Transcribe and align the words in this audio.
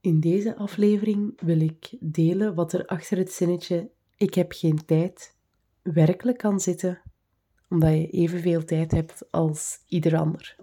In 0.00 0.20
deze 0.20 0.56
aflevering 0.56 1.40
wil 1.40 1.60
ik 1.60 1.96
delen 2.00 2.54
wat 2.54 2.72
er 2.72 2.86
achter 2.86 3.18
het 3.18 3.32
zinnetje 3.32 3.90
ik 4.16 4.34
heb 4.34 4.52
geen 4.52 4.84
tijd 4.86 5.36
werkelijk 5.82 6.38
kan 6.38 6.60
zitten, 6.60 7.00
omdat 7.68 7.90
je 7.90 8.06
evenveel 8.06 8.64
tijd 8.64 8.90
hebt 8.90 9.26
als 9.30 9.78
ieder 9.88 10.16
ander. 10.16 10.56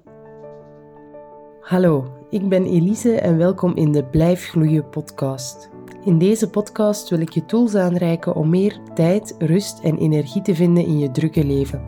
Hallo, 1.61 2.25
ik 2.29 2.49
ben 2.49 2.65
Elise 2.65 3.19
en 3.19 3.37
welkom 3.37 3.75
in 3.75 3.91
de 3.91 4.05
Blijf 4.05 4.49
Gloeien 4.49 4.89
podcast. 4.89 5.69
In 6.03 6.17
deze 6.17 6.49
podcast 6.49 7.09
wil 7.09 7.19
ik 7.19 7.29
je 7.29 7.45
tools 7.45 7.75
aanreiken 7.75 8.35
om 8.35 8.49
meer 8.49 8.79
tijd, 8.93 9.35
rust 9.37 9.79
en 9.79 9.97
energie 9.97 10.41
te 10.41 10.55
vinden 10.55 10.85
in 10.85 10.99
je 10.99 11.11
drukke 11.11 11.45
leven, 11.45 11.83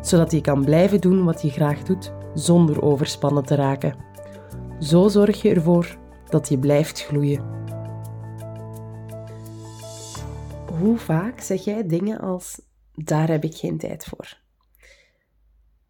zodat 0.00 0.32
je 0.32 0.40
kan 0.40 0.64
blijven 0.64 1.00
doen 1.00 1.24
wat 1.24 1.42
je 1.42 1.50
graag 1.50 1.82
doet 1.82 2.12
zonder 2.34 2.82
overspannen 2.82 3.44
te 3.44 3.54
raken. 3.54 3.96
Zo 4.78 5.08
zorg 5.08 5.42
je 5.42 5.50
ervoor 5.50 6.04
dat 6.28 6.48
je 6.48 6.58
blijft 6.58 7.04
gloeien. 7.04 7.54
Hoe 10.78 10.98
vaak 10.98 11.40
zeg 11.40 11.64
jij 11.64 11.86
dingen 11.86 12.20
als 12.20 12.60
daar 12.94 13.28
heb 13.28 13.44
ik 13.44 13.54
geen 13.54 13.78
tijd 13.78 14.04
voor? 14.04 14.38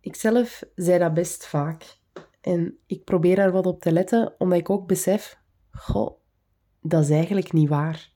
Ikzelf 0.01 0.63
zei 0.75 0.99
dat 0.99 1.15
best 1.15 1.47
vaak. 1.47 1.99
En 2.41 2.79
ik 2.87 3.05
probeer 3.05 3.37
daar 3.37 3.53
wat 3.53 3.67
op 3.67 3.81
te 3.81 3.93
letten, 3.93 4.35
omdat 4.39 4.59
ik 4.59 4.71
ook 4.71 4.87
besef, 4.87 5.39
goh, 5.71 6.19
dat 6.81 7.03
is 7.03 7.11
eigenlijk 7.11 7.53
niet 7.53 7.69
waar. 7.69 8.13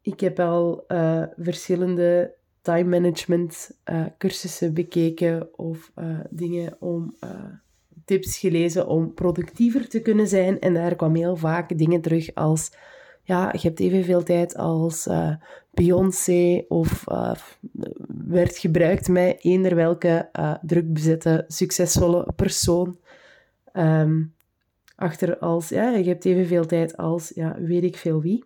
Ik 0.00 0.20
heb 0.20 0.40
al 0.40 0.84
uh, 0.88 1.22
verschillende 1.36 2.34
time 2.62 3.00
management 3.00 3.70
uh, 3.90 4.06
cursussen 4.18 4.74
bekeken 4.74 5.58
of 5.58 5.92
uh, 5.96 6.20
dingen 6.30 6.76
om 6.80 7.16
tips 8.04 8.38
gelezen 8.38 8.86
om 8.86 9.14
productiever 9.14 9.88
te 9.88 10.00
kunnen 10.00 10.28
zijn. 10.28 10.60
En 10.60 10.74
daar 10.74 10.96
kwam 10.96 11.14
heel 11.14 11.36
vaak 11.36 11.78
dingen 11.78 12.00
terug 12.00 12.34
als... 12.34 12.72
Ja, 13.26 13.52
je 13.52 13.68
hebt 13.68 13.80
evenveel 13.80 14.22
tijd 14.22 14.56
als 14.56 15.06
uh, 15.06 15.34
Beyoncé 15.70 16.64
of 16.68 17.04
uh, 17.08 17.34
werd 18.26 18.58
gebruikt 18.58 19.08
met 19.08 19.36
eender 19.40 19.74
welke 19.74 20.28
uh, 20.32 20.54
drukbezette, 20.62 21.44
succesvolle 21.48 22.32
persoon. 22.36 22.98
Um, 23.72 24.34
achter 24.96 25.38
als, 25.38 25.68
ja, 25.68 25.90
je 25.90 26.08
hebt 26.08 26.24
evenveel 26.24 26.66
tijd 26.66 26.96
als, 26.96 27.32
ja, 27.34 27.56
weet 27.60 27.84
ik 27.84 27.96
veel 27.96 28.20
wie. 28.20 28.44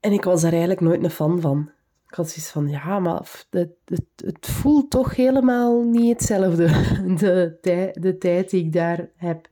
En 0.00 0.12
ik 0.12 0.24
was 0.24 0.40
daar 0.40 0.50
eigenlijk 0.50 0.80
nooit 0.80 1.04
een 1.04 1.10
fan 1.10 1.40
van. 1.40 1.70
Ik 2.08 2.14
had 2.14 2.28
zoiets 2.28 2.50
van, 2.50 2.68
ja, 2.68 2.98
maar 2.98 3.46
het, 3.50 3.70
het, 3.84 4.04
het 4.16 4.46
voelt 4.46 4.90
toch 4.90 5.16
helemaal 5.16 5.82
niet 5.82 6.12
hetzelfde, 6.12 6.66
de, 7.60 7.90
de 8.00 8.16
tijd 8.18 8.50
die 8.50 8.64
ik 8.64 8.72
daar 8.72 9.08
heb. 9.16 9.48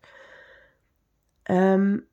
Um, 1.50 2.06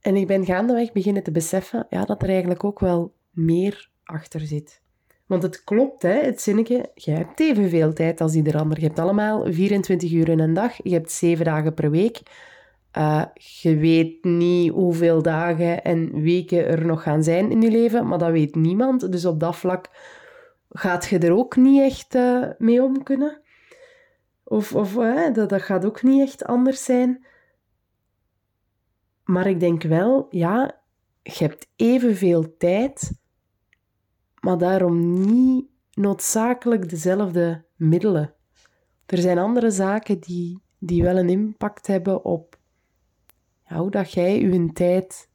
en 0.00 0.16
ik 0.16 0.26
ben 0.26 0.44
gaandeweg 0.44 0.92
beginnen 0.92 1.22
te 1.22 1.30
beseffen 1.30 1.86
ja, 1.90 2.04
dat 2.04 2.22
er 2.22 2.28
eigenlijk 2.28 2.64
ook 2.64 2.80
wel 2.80 3.14
meer 3.30 3.90
achter 4.04 4.40
zit. 4.40 4.82
Want 5.26 5.42
het 5.42 5.64
klopt, 5.64 6.02
hè, 6.02 6.20
het 6.20 6.40
zinnetje, 6.40 6.90
je 6.94 7.10
hebt 7.10 7.40
evenveel 7.40 7.92
tijd 7.92 8.20
als 8.20 8.34
ieder 8.34 8.56
ander. 8.58 8.80
Je 8.80 8.86
hebt 8.86 8.98
allemaal 8.98 9.52
24 9.52 10.12
uur 10.12 10.28
in 10.28 10.38
een 10.38 10.54
dag, 10.54 10.82
je 10.82 10.92
hebt 10.92 11.12
7 11.12 11.44
dagen 11.44 11.74
per 11.74 11.90
week. 11.90 12.20
Uh, 12.98 13.24
je 13.34 13.76
weet 13.76 14.24
niet 14.24 14.72
hoeveel 14.72 15.22
dagen 15.22 15.84
en 15.84 16.22
weken 16.22 16.66
er 16.66 16.86
nog 16.86 17.02
gaan 17.02 17.22
zijn 17.22 17.50
in 17.50 17.60
je 17.60 17.70
leven, 17.70 18.06
maar 18.06 18.18
dat 18.18 18.30
weet 18.30 18.54
niemand. 18.54 19.12
Dus 19.12 19.24
op 19.24 19.40
dat 19.40 19.56
vlak 19.56 19.88
gaat 20.68 21.06
je 21.06 21.18
er 21.18 21.32
ook 21.32 21.56
niet 21.56 21.80
echt 21.80 22.14
uh, 22.14 22.46
mee 22.58 22.82
om 22.82 23.02
kunnen. 23.02 23.40
Of, 24.44 24.74
of 24.74 24.96
uh, 24.96 25.32
dat, 25.32 25.48
dat 25.48 25.62
gaat 25.62 25.84
ook 25.84 26.02
niet 26.02 26.20
echt 26.20 26.44
anders 26.44 26.84
zijn. 26.84 27.26
Maar 29.24 29.46
ik 29.46 29.60
denk 29.60 29.82
wel, 29.82 30.26
ja, 30.30 30.80
je 31.22 31.44
hebt 31.44 31.66
evenveel 31.76 32.56
tijd, 32.56 33.12
maar 34.40 34.58
daarom 34.58 35.20
niet 35.20 35.66
noodzakelijk 35.92 36.88
dezelfde 36.88 37.64
middelen. 37.76 38.34
Er 39.06 39.18
zijn 39.18 39.38
andere 39.38 39.70
zaken 39.70 40.20
die, 40.20 40.62
die 40.78 41.02
wel 41.02 41.16
een 41.16 41.28
impact 41.28 41.86
hebben 41.86 42.24
op 42.24 42.58
hoe 43.78 43.90
dat 43.90 44.12
jij 44.12 44.40
je 44.40 44.72
tijd 44.72 45.28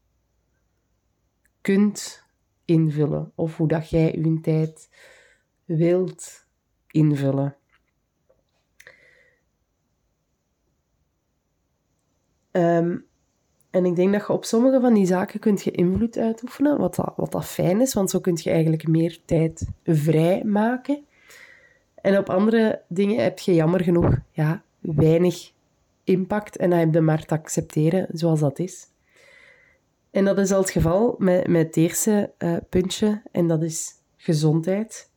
kunt 1.62 2.24
invullen 2.66 3.32
of 3.36 3.58
hoe 3.58 3.68
dat 3.68 3.90
jij 3.90 4.12
je 4.12 4.40
tijd 4.42 4.90
wilt 5.66 6.46
invullen. 6.88 7.56
Um, 12.52 13.06
en 13.70 13.86
ik 13.86 13.96
denk 13.96 14.12
dat 14.12 14.28
je 14.28 14.34
op 14.34 14.46
sommige 14.46 14.80
van 14.80 14.94
die 14.94 15.06
zaken 15.06 15.40
kunt 15.40 15.64
je 15.64 15.72
invloed 15.72 16.18
uitoefenen, 16.18 16.78
wat 16.78 16.96
wat 17.16 17.32
dat 17.32 17.46
fijn 17.46 17.82
is, 17.82 17.94
want 17.94 18.10
zo 18.10 18.20
kun 18.20 18.40
je 18.42 18.50
eigenlijk 18.50 18.88
meer 18.88 19.20
tijd 19.26 19.68
vrij 19.84 20.44
maken. 20.44 21.06
En 21.96 22.18
op 22.18 22.30
andere 22.30 22.82
dingen 22.88 23.24
heb 23.24 23.40
je 23.40 23.54
jammer 23.54 23.82
genoeg 23.82 24.18
ja, 24.32 24.64
weinig 24.80 25.52
impact 26.06 26.58
en 26.58 26.72
heb 26.72 26.94
je 26.94 27.02
maar 27.02 27.26
te 27.26 27.34
accepteren 27.34 28.08
zoals 28.12 28.40
dat 28.40 28.60
is. 28.60 28.88
En 30.12 30.26
dat 30.26 30.38
is 30.38 30.52
al 30.52 30.62
het 30.62 30.70
geval 30.70 31.16
met, 31.18 31.48
met 31.48 31.66
het 31.66 31.78
eerste 31.78 32.34
uh, 32.40 32.56
puntje, 32.70 33.22
en 33.32 33.48
dat 33.48 33.64
is 33.64 33.92
gezondheid. 34.18 35.10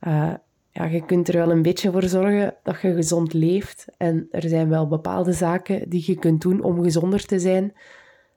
Uh, 0.00 0.34
ja, 0.70 0.84
je 0.84 1.04
kunt 1.04 1.28
er 1.28 1.36
wel 1.36 1.50
een 1.50 1.62
beetje 1.62 1.90
voor 1.90 2.02
zorgen 2.02 2.54
dat 2.62 2.80
je 2.80 2.94
gezond 2.94 3.32
leeft. 3.32 3.86
En 3.96 4.28
er 4.30 4.48
zijn 4.48 4.68
wel 4.68 4.86
bepaalde 4.86 5.32
zaken 5.32 5.88
die 5.88 6.02
je 6.06 6.18
kunt 6.18 6.40
doen 6.40 6.62
om 6.62 6.82
gezonder 6.82 7.26
te 7.26 7.38
zijn. 7.38 7.72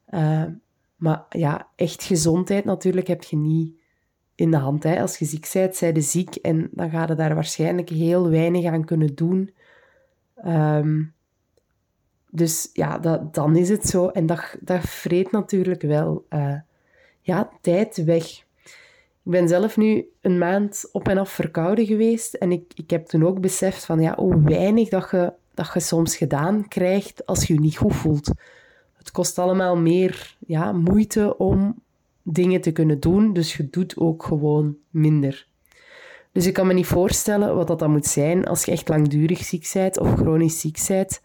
Uh, 0.09 0.43
maar 0.95 1.25
ja, 1.29 1.67
echt 1.75 2.03
gezondheid 2.03 2.65
natuurlijk 2.65 3.07
heb 3.07 3.23
je 3.23 3.37
niet 3.37 3.75
in 4.35 4.51
de 4.51 4.57
hand. 4.57 4.83
Hè. 4.83 5.01
Als 5.01 5.17
je 5.17 5.25
ziek 5.25 5.49
bent, 5.53 5.75
zij 5.75 5.93
je 5.93 6.01
ziek 6.01 6.35
en 6.35 6.69
dan 6.71 6.89
ga 6.89 7.05
je 7.07 7.15
daar 7.15 7.35
waarschijnlijk 7.35 7.89
heel 7.89 8.29
weinig 8.29 8.65
aan 8.65 8.85
kunnen 8.85 9.15
doen. 9.15 9.53
Um, 10.45 11.14
dus 12.35 12.69
ja, 12.73 12.97
dat, 12.97 13.33
dan 13.33 13.55
is 13.55 13.69
het 13.69 13.85
zo. 13.85 14.07
En 14.07 14.25
dat, 14.25 14.57
dat 14.59 14.81
vreet 14.81 15.31
natuurlijk 15.31 15.81
wel 15.81 16.25
uh, 16.29 16.55
ja, 17.21 17.49
tijd 17.61 18.03
weg. 18.03 18.25
Ik 19.23 19.31
ben 19.31 19.47
zelf 19.47 19.77
nu 19.77 20.09
een 20.21 20.37
maand 20.37 20.89
op 20.91 21.07
en 21.07 21.17
af 21.17 21.29
verkouden 21.29 21.85
geweest. 21.85 22.33
En 22.33 22.51
ik, 22.51 22.71
ik 22.75 22.89
heb 22.89 23.05
toen 23.05 23.25
ook 23.25 23.41
beseft 23.41 23.85
van 23.85 23.99
ja, 23.99 24.15
hoe 24.15 24.41
weinig 24.41 24.89
dat 24.89 25.07
je, 25.11 25.33
dat 25.53 25.73
je 25.73 25.79
soms 25.79 26.17
gedaan 26.17 26.67
krijgt 26.67 27.25
als 27.25 27.47
je 27.47 27.53
je 27.53 27.59
niet 27.59 27.77
goed 27.77 27.95
voelt. 27.95 28.31
Het 28.97 29.11
kost 29.11 29.39
allemaal 29.39 29.77
meer 29.77 30.35
ja, 30.47 30.71
moeite 30.71 31.37
om 31.37 31.81
dingen 32.21 32.61
te 32.61 32.71
kunnen 32.71 32.99
doen. 32.99 33.33
Dus 33.33 33.57
je 33.57 33.69
doet 33.69 33.97
ook 33.97 34.23
gewoon 34.23 34.75
minder. 34.89 35.47
Dus 36.31 36.45
ik 36.45 36.53
kan 36.53 36.67
me 36.67 36.73
niet 36.73 36.85
voorstellen 36.85 37.55
wat 37.55 37.67
dat 37.67 37.79
dan 37.79 37.91
moet 37.91 38.05
zijn 38.05 38.45
als 38.45 38.65
je 38.65 38.71
echt 38.71 38.89
langdurig 38.89 39.43
ziek 39.43 39.69
bent 39.73 39.99
of 39.99 40.13
chronisch 40.13 40.59
ziek 40.59 40.79
bent 40.87 41.21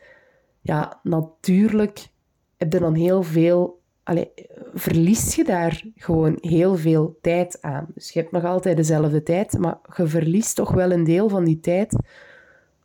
ja, 0.60 1.00
natuurlijk 1.03 2.09
heb 2.56 2.72
je 2.72 2.78
dan 2.78 2.94
heel 2.94 3.22
veel, 3.22 3.81
allee, 4.03 4.32
verlies 4.75 5.34
je 5.34 5.44
daar 5.44 5.84
gewoon 5.94 6.38
heel 6.41 6.76
veel 6.76 7.19
tijd 7.21 7.62
aan. 7.62 7.87
Dus 7.94 8.10
je 8.10 8.21
hebt 8.21 8.32
nog 8.32 8.44
altijd 8.44 8.76
dezelfde 8.76 9.22
tijd, 9.22 9.59
maar 9.59 9.78
je 9.97 10.06
verliest 10.06 10.56
toch 10.56 10.72
wel 10.72 10.93
een 10.93 11.04
deel 11.04 11.28
van 11.28 11.44
die 11.44 11.60
tijd 11.60 11.97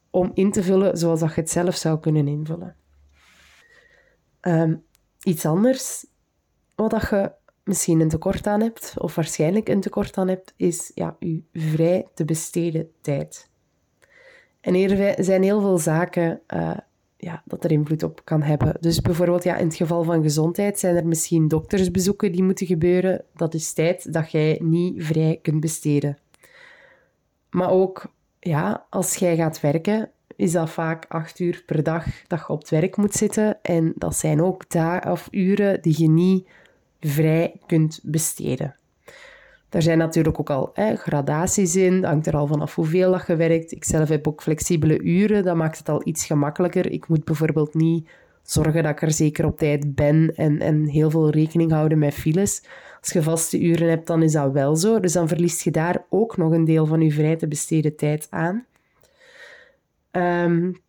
om 0.10 0.32
in 0.34 0.52
te 0.52 0.64
vullen 0.64 0.98
zoals 0.98 1.20
dat 1.20 1.36
je 1.36 1.42
het 1.42 1.50
zelf 1.50 1.76
zou 1.76 2.00
kunnen 2.00 2.28
invullen. 2.28 2.76
Um, 4.42 4.84
iets 5.24 5.46
anders 5.46 6.06
wat 6.76 6.90
dat 6.90 7.10
je 7.10 7.32
misschien 7.64 8.00
een 8.00 8.10
tekort 8.10 8.48
aan 8.48 8.62
hebt, 8.62 8.94
of 8.98 9.16
waarschijnlijk 9.16 9.70
een 9.70 9.82
tekort 9.82 10.18
aan 10.18 10.28
hebt, 10.28 10.54
is 10.58 10.92
ja, 10.94 11.16
je 11.20 11.44
vrij 11.54 12.08
te 12.14 12.26
besteden 12.26 12.92
tijd. 13.02 13.50
En 14.62 14.74
hier 14.74 15.16
zijn 15.24 15.44
heel 15.44 15.62
veel 15.62 15.78
zaken 15.78 16.42
uh, 16.54 16.78
ja, 17.18 17.42
dat 17.46 17.64
er 17.64 17.72
invloed 17.72 18.04
op 18.04 18.22
kan 18.24 18.42
hebben. 18.42 18.78
Dus 18.80 19.02
bijvoorbeeld 19.02 19.44
ja, 19.44 19.58
in 19.58 19.66
het 19.66 19.76
geval 19.76 20.04
van 20.04 20.22
gezondheid 20.22 20.80
zijn 20.80 20.96
er 20.96 21.08
misschien 21.08 21.48
doktersbezoeken 21.48 22.32
die 22.32 22.44
moeten 22.44 22.68
gebeuren. 22.68 23.24
Dat 23.36 23.54
is 23.54 23.74
tijd 23.74 24.14
dat 24.14 24.32
jij 24.32 24.60
niet 24.64 25.04
vrij 25.04 25.40
kunt 25.42 25.60
besteden. 25.60 26.18
Maar 27.50 27.70
ook 27.70 28.14
ja, 28.40 28.86
als 28.90 29.16
jij 29.16 29.36
gaat 29.36 29.62
werken, 29.62 30.10
is 30.36 30.52
dat 30.52 30.70
vaak 30.70 31.06
acht 31.08 31.40
uur 31.40 31.64
per 31.66 31.84
dag 31.84 32.06
dat 32.28 32.40
je 32.40 32.48
op 32.48 32.60
het 32.60 32.70
werk 32.70 32.98
moet 32.98 33.14
zitten. 33.14 33.62
En 33.62 33.94
dat 33.96 34.16
zijn 34.16 34.42
ook 34.42 34.70
dagen 34.70 35.12
of 35.12 35.28
uren 35.32 35.82
die 35.82 36.02
je 36.02 36.10
niet 36.10 36.48
vrij 37.00 37.60
kunt 37.66 38.00
besteden. 38.04 38.76
Daar 39.76 39.84
zijn 39.84 39.98
natuurlijk 39.98 40.40
ook 40.40 40.50
al 40.50 40.72
gradaties 40.74 41.76
in. 41.76 42.02
Dat 42.02 42.10
hangt 42.10 42.28
er 42.28 42.36
al 42.36 42.48
vanaf 42.48 42.76
hoeveel 42.76 43.12
dat 43.12 43.28
je 43.28 43.36
werkt. 43.36 43.72
Ik 43.72 43.84
zelf 43.84 44.10
heb 44.10 44.28
ook 44.28 44.42
flexibele 44.42 45.00
uren. 45.02 45.44
Dat 45.44 45.56
maakt 45.56 45.78
het 45.78 45.90
al 45.90 46.02
iets 46.04 46.26
gemakkelijker. 46.26 46.92
Ik 46.92 47.08
moet 47.08 47.24
bijvoorbeeld 47.24 47.74
niet 47.74 48.10
zorgen 48.44 48.84
dat 48.84 48.92
ik 48.92 49.02
er 49.02 49.12
zeker 49.12 49.46
op 49.46 49.58
tijd 49.58 49.96
ben 49.96 50.36
en, 50.36 50.60
en 50.60 50.86
heel 50.86 51.10
veel 51.10 51.30
rekening 51.30 51.72
houden 51.72 52.00
met 52.00 52.14
files. 52.14 52.64
Als 53.02 53.12
je 53.12 53.24
vaste 53.24 53.62
uren 53.62 53.90
hebt, 53.90 54.08
dan 54.08 54.24
is 54.24 54.32
dat 54.32 54.52
wel 54.52 54.76
zo. 54.76 55.00
Dus 55.00 55.14
dan 55.14 55.28
verliest 55.28 55.62
je 55.62 55.72
daar 55.72 56.06
ook 56.10 56.38
nog 56.38 56.52
een 56.52 56.66
deel 56.66 56.86
van 56.86 57.02
je 57.02 57.12
vrij 57.12 57.36
te 57.36 57.48
besteden 57.48 57.96
tijd 57.96 58.28
aan. 58.30 58.66
Um, 60.12 60.82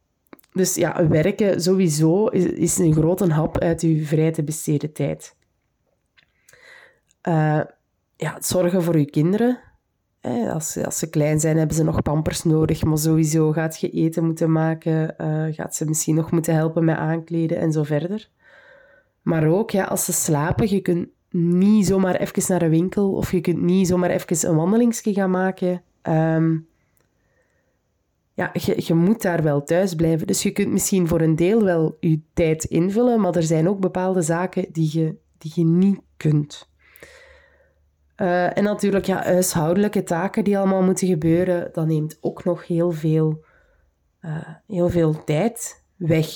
dus 0.53 0.75
ja, 0.75 1.09
werken 1.09 1.61
sowieso 1.61 2.27
is, 2.27 2.45
is 2.45 2.79
een 2.79 2.95
grote 2.95 3.33
hap 3.33 3.59
uit 3.59 3.83
uw 3.83 4.05
vrij 4.05 4.31
te 4.31 4.43
besteden 4.43 4.93
tijd. 4.93 5.35
Uh, 7.29 7.61
ja, 8.17 8.37
zorgen 8.41 8.83
voor 8.83 8.95
uw 8.95 9.05
kinderen. 9.05 9.59
als, 10.53 10.73
ze, 10.73 10.85
als 10.85 10.99
ze 10.99 11.11
klein 11.11 11.41
zijn, 11.41 11.57
hebben 11.57 11.77
ze 11.77 11.85
nog 11.85 12.03
pampers 12.03 12.43
nodig, 12.43 12.85
maar 12.85 12.99
sowieso 12.99 13.53
gaat 13.53 13.81
je 13.81 13.91
eten 13.91 14.25
moeten 14.25 14.53
maken, 14.53 15.15
uh, 15.21 15.55
gaat 15.55 15.75
ze 15.75 15.85
misschien 15.85 16.15
nog 16.15 16.31
moeten 16.31 16.55
helpen 16.55 16.85
met 16.85 16.97
aankleden 16.97 17.59
en 17.59 17.73
zo 17.73 17.83
verder. 17.83 18.29
Maar 19.23 19.47
ook, 19.47 19.71
ja, 19.71 19.85
als 19.85 20.05
ze 20.05 20.13
slapen, 20.13 20.71
je 20.71 20.81
kunt 20.81 21.09
niet 21.31 21.87
zomaar 21.87 22.15
even 22.15 22.43
naar 22.49 22.63
een 22.63 22.71
winkel 22.71 23.13
of 23.13 23.33
je 23.33 23.41
kunt 23.41 23.63
niet 23.63 23.87
zomaar 23.87 24.11
even 24.11 24.49
een 24.49 24.57
wandelingsje 24.57 25.13
gaan 25.13 25.31
maken. 25.31 25.83
Um, 26.03 26.67
ja, 28.35 28.51
je, 28.53 28.75
je 28.77 28.95
moet 28.95 29.23
daar 29.23 29.43
wel 29.43 29.63
thuis 29.63 29.95
blijven. 29.95 30.27
Dus 30.27 30.43
je 30.43 30.51
kunt 30.51 30.73
misschien 30.73 31.09
voor 31.09 31.21
een 31.21 31.37
deel 31.37 31.65
wel 31.65 31.97
je 32.01 32.21
tijd 32.33 32.65
invullen, 32.65 33.21
maar 33.21 33.35
er 33.35 33.43
zijn 33.43 33.69
ook 33.69 33.81
bepaalde 33.81 34.23
zaken 34.23 34.67
die 34.73 34.99
je, 34.99 35.17
die 35.39 35.53
je 35.55 35.65
niet 35.65 36.01
kunt. 36.17 36.69
Uh, 38.17 38.57
en 38.57 38.65
natuurlijk, 38.65 39.05
ja, 39.05 39.23
huishoudelijke 39.23 40.03
taken 40.03 40.45
die 40.45 40.59
allemaal 40.59 40.83
moeten 40.83 41.09
gebeuren, 41.09 41.71
dat 41.73 41.87
neemt 41.87 42.19
ook 42.21 42.45
nog 42.45 42.67
heel 42.67 42.93
veel, 42.93 43.45
uh, 44.23 44.49
heel 44.67 44.89
veel 44.89 45.25
tijd 45.25 45.85
weg. 45.97 46.27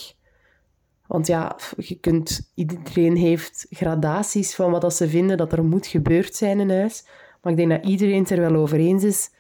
Want 1.06 1.26
ja, 1.26 1.56
je 1.76 1.94
kunt, 1.94 2.50
iedereen 2.54 3.16
heeft 3.16 3.66
gradaties 3.70 4.54
van 4.54 4.70
wat 4.70 4.80
dat 4.80 4.94
ze 4.94 5.08
vinden 5.08 5.36
dat 5.36 5.52
er 5.52 5.64
moet 5.64 5.86
gebeurd 5.86 6.34
zijn 6.34 6.60
in 6.60 6.70
huis. 6.70 7.06
Maar 7.42 7.52
ik 7.52 7.58
denk 7.58 7.70
dat 7.70 7.90
iedereen 7.90 8.20
het 8.20 8.30
er 8.30 8.40
wel 8.40 8.54
over 8.54 8.78
eens 8.78 9.04
is 9.04 9.30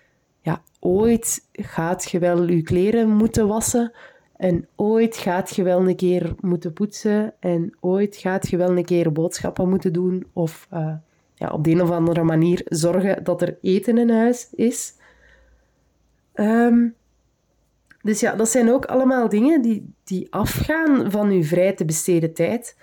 ja, 0.40 0.62
ooit 0.80 1.48
gaat 1.52 2.10
je 2.10 2.18
wel 2.18 2.48
je 2.48 2.62
kleren 2.62 3.08
moeten 3.08 3.48
wassen. 3.48 3.92
En 4.36 4.68
ooit 4.76 5.16
gaat 5.16 5.56
je 5.56 5.62
wel 5.62 5.88
een 5.88 5.96
keer 5.96 6.34
moeten 6.40 6.72
poetsen. 6.72 7.34
En 7.40 7.76
ooit 7.80 8.16
gaat 8.16 8.48
je 8.48 8.56
wel 8.56 8.76
een 8.76 8.84
keer 8.84 9.12
boodschappen 9.12 9.68
moeten 9.68 9.92
doen. 9.92 10.26
Of 10.32 10.68
uh, 10.72 10.94
ja, 11.40 11.48
op 11.48 11.64
de 11.64 11.70
een 11.70 11.82
of 11.82 11.90
andere 11.90 12.22
manier 12.22 12.62
zorgen 12.64 13.24
dat 13.24 13.42
er 13.42 13.58
eten 13.60 13.98
in 13.98 14.10
huis 14.10 14.48
is. 14.50 14.94
Um, 16.34 16.94
dus 18.02 18.20
ja, 18.20 18.34
dat 18.34 18.48
zijn 18.48 18.70
ook 18.70 18.84
allemaal 18.84 19.28
dingen 19.28 19.62
die, 19.62 19.94
die 20.04 20.26
afgaan 20.30 21.10
van 21.10 21.32
je 21.32 21.44
vrij 21.44 21.72
te 21.72 21.84
besteden 21.84 22.34
tijd. 22.34 22.76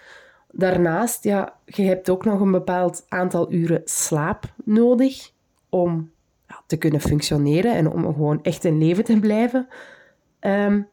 Daarnaast, 0.52 1.24
ja, 1.24 1.58
je 1.66 1.82
hebt 1.82 2.10
ook 2.10 2.26
nog 2.26 2.40
een 2.40 2.52
bepaald 2.52 3.06
aantal 3.08 3.52
uren 3.54 3.82
slaap 3.86 4.54
nodig 4.64 5.32
om 5.70 6.12
ja, 6.48 6.64
te 6.66 6.78
kunnen 6.78 7.02
functioneren 7.02 7.74
en 7.74 7.92
om 7.92 8.04
gewoon 8.04 8.44
echt 8.44 8.64
in 8.64 8.78
leven 8.78 9.04
te 9.04 9.20
blijven. 9.20 9.68
Um, 10.40 10.88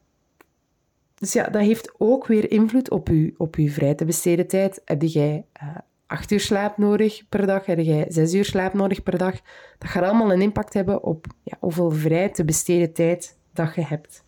dus 1.14 1.32
ja, 1.32 1.48
dat 1.48 1.62
heeft 1.62 1.94
ook 1.98 2.26
weer 2.26 2.50
invloed 2.50 2.90
op 2.90 3.08
je, 3.08 3.34
op 3.36 3.54
uw 3.54 3.68
vrij 3.68 3.94
te 3.94 4.04
besteden 4.04 4.46
tijd. 4.46 4.82
Heb 4.84 5.02
jij 5.02 5.44
uh, 5.62 5.76
acht 6.06 6.30
uur 6.30 6.40
slaap 6.40 6.78
nodig 6.78 7.28
per 7.28 7.46
dag? 7.46 7.66
Heb 7.66 7.78
jij 7.78 8.06
zes 8.08 8.34
uur 8.34 8.44
slaap 8.44 8.74
nodig 8.74 9.02
per 9.02 9.18
dag? 9.18 9.34
Dat 9.78 9.90
gaat 9.90 10.04
allemaal 10.04 10.32
een 10.32 10.42
impact 10.42 10.74
hebben 10.74 11.02
op 11.02 11.26
ja, 11.42 11.56
hoeveel 11.60 11.90
vrij 11.90 12.28
te 12.28 12.44
besteden 12.44 12.92
tijd 12.92 13.38
dat 13.52 13.74
je 13.74 13.84
hebt. 13.84 14.24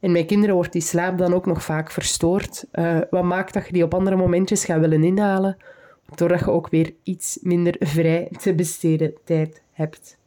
En 0.00 0.12
bij 0.12 0.24
kinderen 0.24 0.54
wordt 0.54 0.72
die 0.72 0.82
slaap 0.82 1.18
dan 1.18 1.34
ook 1.34 1.46
nog 1.46 1.62
vaak 1.62 1.90
verstoord. 1.90 2.64
Uh, 2.72 2.98
wat 3.10 3.24
maakt 3.24 3.54
dat 3.54 3.66
je 3.66 3.72
die 3.72 3.84
op 3.84 3.94
andere 3.94 4.16
momentjes 4.16 4.64
gaat 4.64 4.80
willen 4.80 5.04
inhalen, 5.04 5.56
doordat 6.14 6.40
je 6.40 6.50
ook 6.50 6.68
weer 6.68 6.94
iets 7.02 7.38
minder 7.42 7.76
vrij 7.78 8.28
te 8.40 8.54
besteden 8.54 9.14
tijd 9.24 9.62
hebt. 9.72 10.18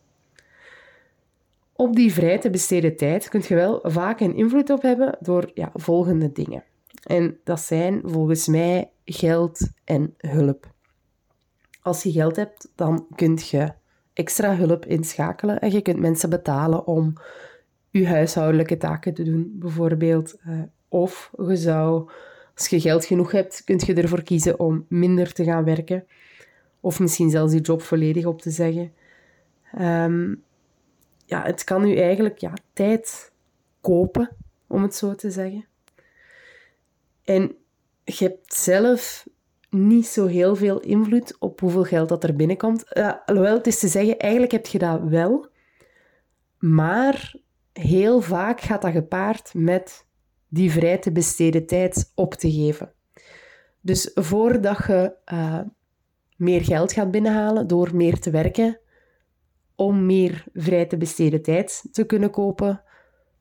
Op 1.74 1.96
die 1.96 2.14
vrij 2.14 2.38
te 2.38 2.50
besteden 2.50 2.96
tijd 2.96 3.30
kun 3.30 3.44
je 3.48 3.56
wel 3.56 3.80
vaak 3.84 4.20
een 4.20 4.36
invloed 4.36 4.70
op 4.70 4.82
hebben 4.82 5.18
door 5.20 5.52
ja, 5.54 5.72
volgende 5.74 6.32
dingen. 6.32 6.64
En 7.04 7.40
dat 7.44 7.60
zijn 7.60 8.02
volgens 8.04 8.48
mij 8.48 8.90
geld 9.06 9.70
en 9.84 10.14
hulp. 10.18 10.74
Als 11.82 12.04
je 12.04 12.12
geld 12.12 12.36
hebt, 12.36 12.72
dan 12.76 13.08
kun 13.16 13.40
je 13.50 13.72
extra 14.14 14.56
hulp 14.56 14.86
inschakelen 14.86 15.60
en 15.60 15.72
je 15.72 15.82
kunt 15.82 16.00
mensen 16.00 16.30
betalen 16.30 16.88
om 16.88 17.14
je 17.90 18.08
huishoudelijke 18.08 18.78
taken 18.78 19.14
te 19.14 19.24
doen, 19.24 19.52
bijvoorbeeld. 19.54 20.36
Eh, 20.46 20.62
of 20.88 21.32
je 21.38 21.56
zou, 21.56 22.10
als 22.56 22.68
je 22.68 22.80
geld 22.80 23.06
genoeg 23.06 23.32
hebt, 23.32 23.64
kun 23.64 23.82
je 23.86 23.94
ervoor 23.94 24.24
kiezen 24.24 24.60
om 24.60 24.86
minder 24.90 25.34
te 25.34 25.44
gaan 25.44 25.64
werken. 25.64 26.06
Of 26.80 27.00
misschien 27.00 27.30
zelfs 27.30 27.54
je 27.54 27.60
job 27.60 27.82
volledig 27.82 28.26
op 28.26 28.42
te 28.42 28.50
zeggen. 28.52 28.94
Um, 29.80 30.44
ja, 31.26 31.44
het 31.44 31.64
kan 31.64 31.86
u 31.86 31.96
eigenlijk 31.96 32.38
ja, 32.38 32.54
tijd 32.74 33.32
kopen, 33.82 34.30
om 34.68 34.82
het 34.82 34.96
zo 34.96 35.16
te 35.16 35.32
zeggen. 35.32 35.66
En 37.24 37.56
je 38.06 38.26
hebt 38.26 38.54
zelf 38.54 39.28
niet 39.70 40.08
zo 40.08 40.26
heel 40.26 40.56
veel 40.56 40.80
invloed 40.80 41.36
op 41.40 41.60
hoeveel 41.60 41.84
geld 41.84 42.10
dat 42.10 42.24
er 42.24 42.36
binnenkomt. 42.36 42.86
Uh, 42.94 43.14
alhoewel, 43.26 43.58
het 43.58 43.68
is 43.68 43.80
te 43.80 43.88
zeggen, 43.88 44.20
eigenlijk 44.20 44.52
heb 44.52 44.66
je 44.66 44.78
dat 44.78 45.02
wel. 45.04 45.50
Maar 46.60 47.36
heel 47.74 48.22
vaak 48.22 48.62
gaat 48.62 48.82
dat 48.82 48.92
gepaard 48.92 49.54
met 49.54 50.08
die 50.48 50.72
vrij 50.72 50.98
te 50.98 51.12
besteden 51.12 51.66
tijd 51.66 52.12
op 52.16 52.34
te 52.34 52.52
geven. 52.52 52.94
Dus 53.82 54.12
voordat 54.14 54.78
je 54.88 55.16
uh, 55.34 55.60
meer 56.38 56.64
geld 56.64 56.94
gaat 56.94 57.12
binnenhalen 57.12 57.68
door 57.68 57.96
meer 57.96 58.20
te 58.20 58.30
werken, 58.30 58.80
om 59.76 60.06
meer 60.06 60.44
vrij 60.54 60.86
te 60.86 60.98
besteden 60.98 61.42
tijd 61.42 61.88
te 61.92 62.06
kunnen 62.06 62.32
kopen, 62.32 62.84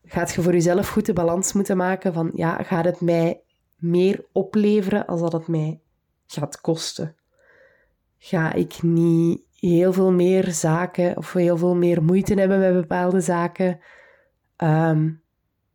gaat 0.05 0.35
je 0.35 0.43
voor 0.43 0.53
jezelf 0.53 0.89
goed 0.89 1.07
de 1.07 1.13
balans 1.13 1.53
moeten 1.53 1.77
maken 1.77 2.13
van 2.13 2.31
ja, 2.35 2.63
gaat 2.63 2.85
het 2.85 3.01
mij 3.01 3.44
meer 3.85 4.25
opleveren 4.33 5.07
als 5.07 5.21
dat 5.21 5.33
het 5.33 5.49
mij 5.49 5.81
gaat 6.27 6.61
kosten? 6.61 7.17
Ga 8.19 8.53
ik 8.53 8.83
niet 8.83 9.43
heel 9.55 9.93
veel 9.93 10.13
meer 10.13 10.51
zaken 10.51 11.17
of 11.17 11.33
heel 11.33 11.57
veel 11.57 11.75
meer 11.75 12.03
moeite 12.03 12.35
hebben 12.35 12.59
met 12.59 12.73
bepaalde 12.73 13.21
zaken 13.21 13.81
um, 14.57 15.23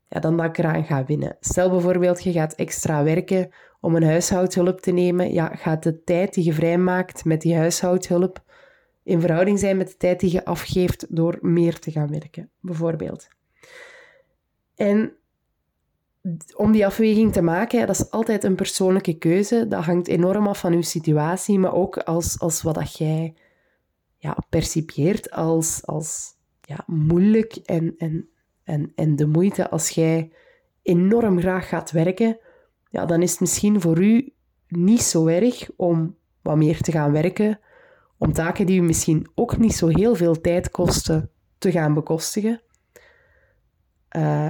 ja, 0.07 0.19
dan 0.19 0.37
dat 0.37 0.45
ik 0.45 0.57
eraan 0.57 0.85
ga 0.85 1.05
winnen? 1.05 1.37
Stel 1.39 1.69
bijvoorbeeld, 1.69 2.23
je 2.23 2.31
gaat 2.31 2.53
extra 2.53 3.03
werken 3.03 3.49
om 3.79 3.95
een 3.95 4.03
huishoudhulp 4.03 4.81
te 4.81 4.91
nemen. 4.91 5.33
Ja, 5.33 5.55
gaat 5.55 5.83
de 5.83 6.03
tijd 6.03 6.33
die 6.33 6.43
je 6.43 6.53
vrijmaakt 6.53 7.25
met 7.25 7.41
die 7.41 7.55
huishoudhulp 7.55 8.43
in 9.03 9.21
verhouding 9.21 9.59
zijn 9.59 9.77
met 9.77 9.87
de 9.87 9.97
tijd 9.97 10.19
die 10.19 10.31
je 10.31 10.45
afgeeft 10.45 11.15
door 11.15 11.37
meer 11.41 11.79
te 11.79 11.91
gaan 11.91 12.09
werken, 12.09 12.49
bijvoorbeeld. 12.59 13.27
En 14.75 15.13
om 16.55 16.71
die 16.71 16.85
afweging 16.85 17.33
te 17.33 17.41
maken, 17.41 17.87
dat 17.87 17.95
is 17.95 18.11
altijd 18.11 18.43
een 18.43 18.55
persoonlijke 18.55 19.17
keuze. 19.17 19.67
Dat 19.67 19.83
hangt 19.83 20.07
enorm 20.07 20.47
af 20.47 20.59
van 20.59 20.73
je 20.73 20.81
situatie, 20.81 21.59
maar 21.59 21.73
ook 21.73 21.97
als, 21.97 22.39
als 22.39 22.61
wat 22.61 22.75
dat 22.75 22.97
jij 22.97 23.35
ja, 24.17 24.37
percipieert 24.49 25.31
als, 25.31 25.85
als 25.85 26.37
ja, 26.61 26.83
moeilijk 26.85 27.55
en, 27.55 27.95
en, 27.97 28.29
en, 28.63 28.91
en 28.95 29.15
de 29.15 29.25
moeite 29.25 29.69
als 29.69 29.89
jij 29.89 30.31
enorm 30.81 31.39
graag 31.39 31.67
gaat 31.67 31.91
werken, 31.91 32.39
ja, 32.89 33.05
dan 33.05 33.21
is 33.21 33.31
het 33.31 33.39
misschien 33.39 33.81
voor 33.81 34.03
u 34.03 34.33
niet 34.67 35.01
zo 35.01 35.27
erg 35.27 35.69
om 35.75 36.15
wat 36.41 36.57
meer 36.57 36.81
te 36.81 36.91
gaan 36.91 37.11
werken, 37.11 37.59
om 38.17 38.33
taken 38.33 38.65
die 38.65 38.79
u 38.79 38.83
misschien 38.83 39.27
ook 39.35 39.57
niet 39.57 39.75
zo 39.75 39.87
heel 39.87 40.15
veel 40.15 40.41
tijd 40.41 40.71
kosten 40.71 41.31
te 41.57 41.71
gaan 41.71 41.93
bekostigen. 41.93 42.61
Uh, 44.17 44.49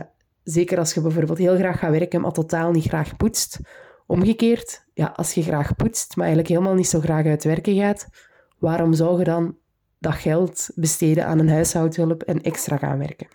zeker 0.51 0.77
als 0.77 0.93
je 0.93 1.01
bijvoorbeeld 1.01 1.37
heel 1.37 1.55
graag 1.55 1.79
gaat 1.79 1.91
werken, 1.91 2.21
maar 2.21 2.31
totaal 2.31 2.71
niet 2.71 2.87
graag 2.87 3.15
poetst. 3.15 3.59
Omgekeerd, 4.05 4.85
ja, 4.93 5.13
als 5.15 5.33
je 5.33 5.43
graag 5.43 5.75
poetst, 5.75 6.15
maar 6.15 6.25
eigenlijk 6.25 6.53
helemaal 6.53 6.75
niet 6.75 6.87
zo 6.87 6.99
graag 6.99 7.25
uit 7.25 7.43
werken 7.43 7.75
gaat, 7.75 8.07
waarom 8.57 8.93
zou 8.93 9.17
je 9.17 9.23
dan 9.23 9.55
dat 9.99 10.13
geld 10.13 10.69
besteden 10.75 11.25
aan 11.25 11.39
een 11.39 11.49
huishoudhulp 11.49 12.21
en 12.21 12.41
extra 12.41 12.77
gaan 12.77 12.97
werken? 12.97 13.27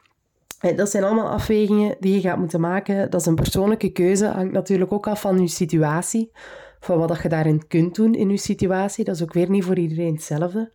Dat 0.76 0.90
zijn 0.90 1.04
allemaal 1.04 1.28
afwegingen 1.28 1.96
die 2.00 2.14
je 2.14 2.20
gaat 2.20 2.38
moeten 2.38 2.60
maken. 2.60 3.10
Dat 3.10 3.20
is 3.20 3.26
een 3.26 3.34
persoonlijke 3.34 3.92
keuze, 3.92 4.26
hangt 4.26 4.52
natuurlijk 4.52 4.92
ook 4.92 5.06
af 5.06 5.20
van 5.20 5.40
je 5.40 5.48
situatie 5.48 6.32
van 6.80 6.98
wat 6.98 7.22
je 7.22 7.28
daarin 7.28 7.66
kunt 7.66 7.94
doen 7.94 8.14
in 8.14 8.30
je 8.30 8.36
situatie. 8.36 9.04
Dat 9.04 9.14
is 9.14 9.22
ook 9.22 9.32
weer 9.32 9.50
niet 9.50 9.64
voor 9.64 9.78
iedereen 9.78 10.14
hetzelfde. 10.14 10.72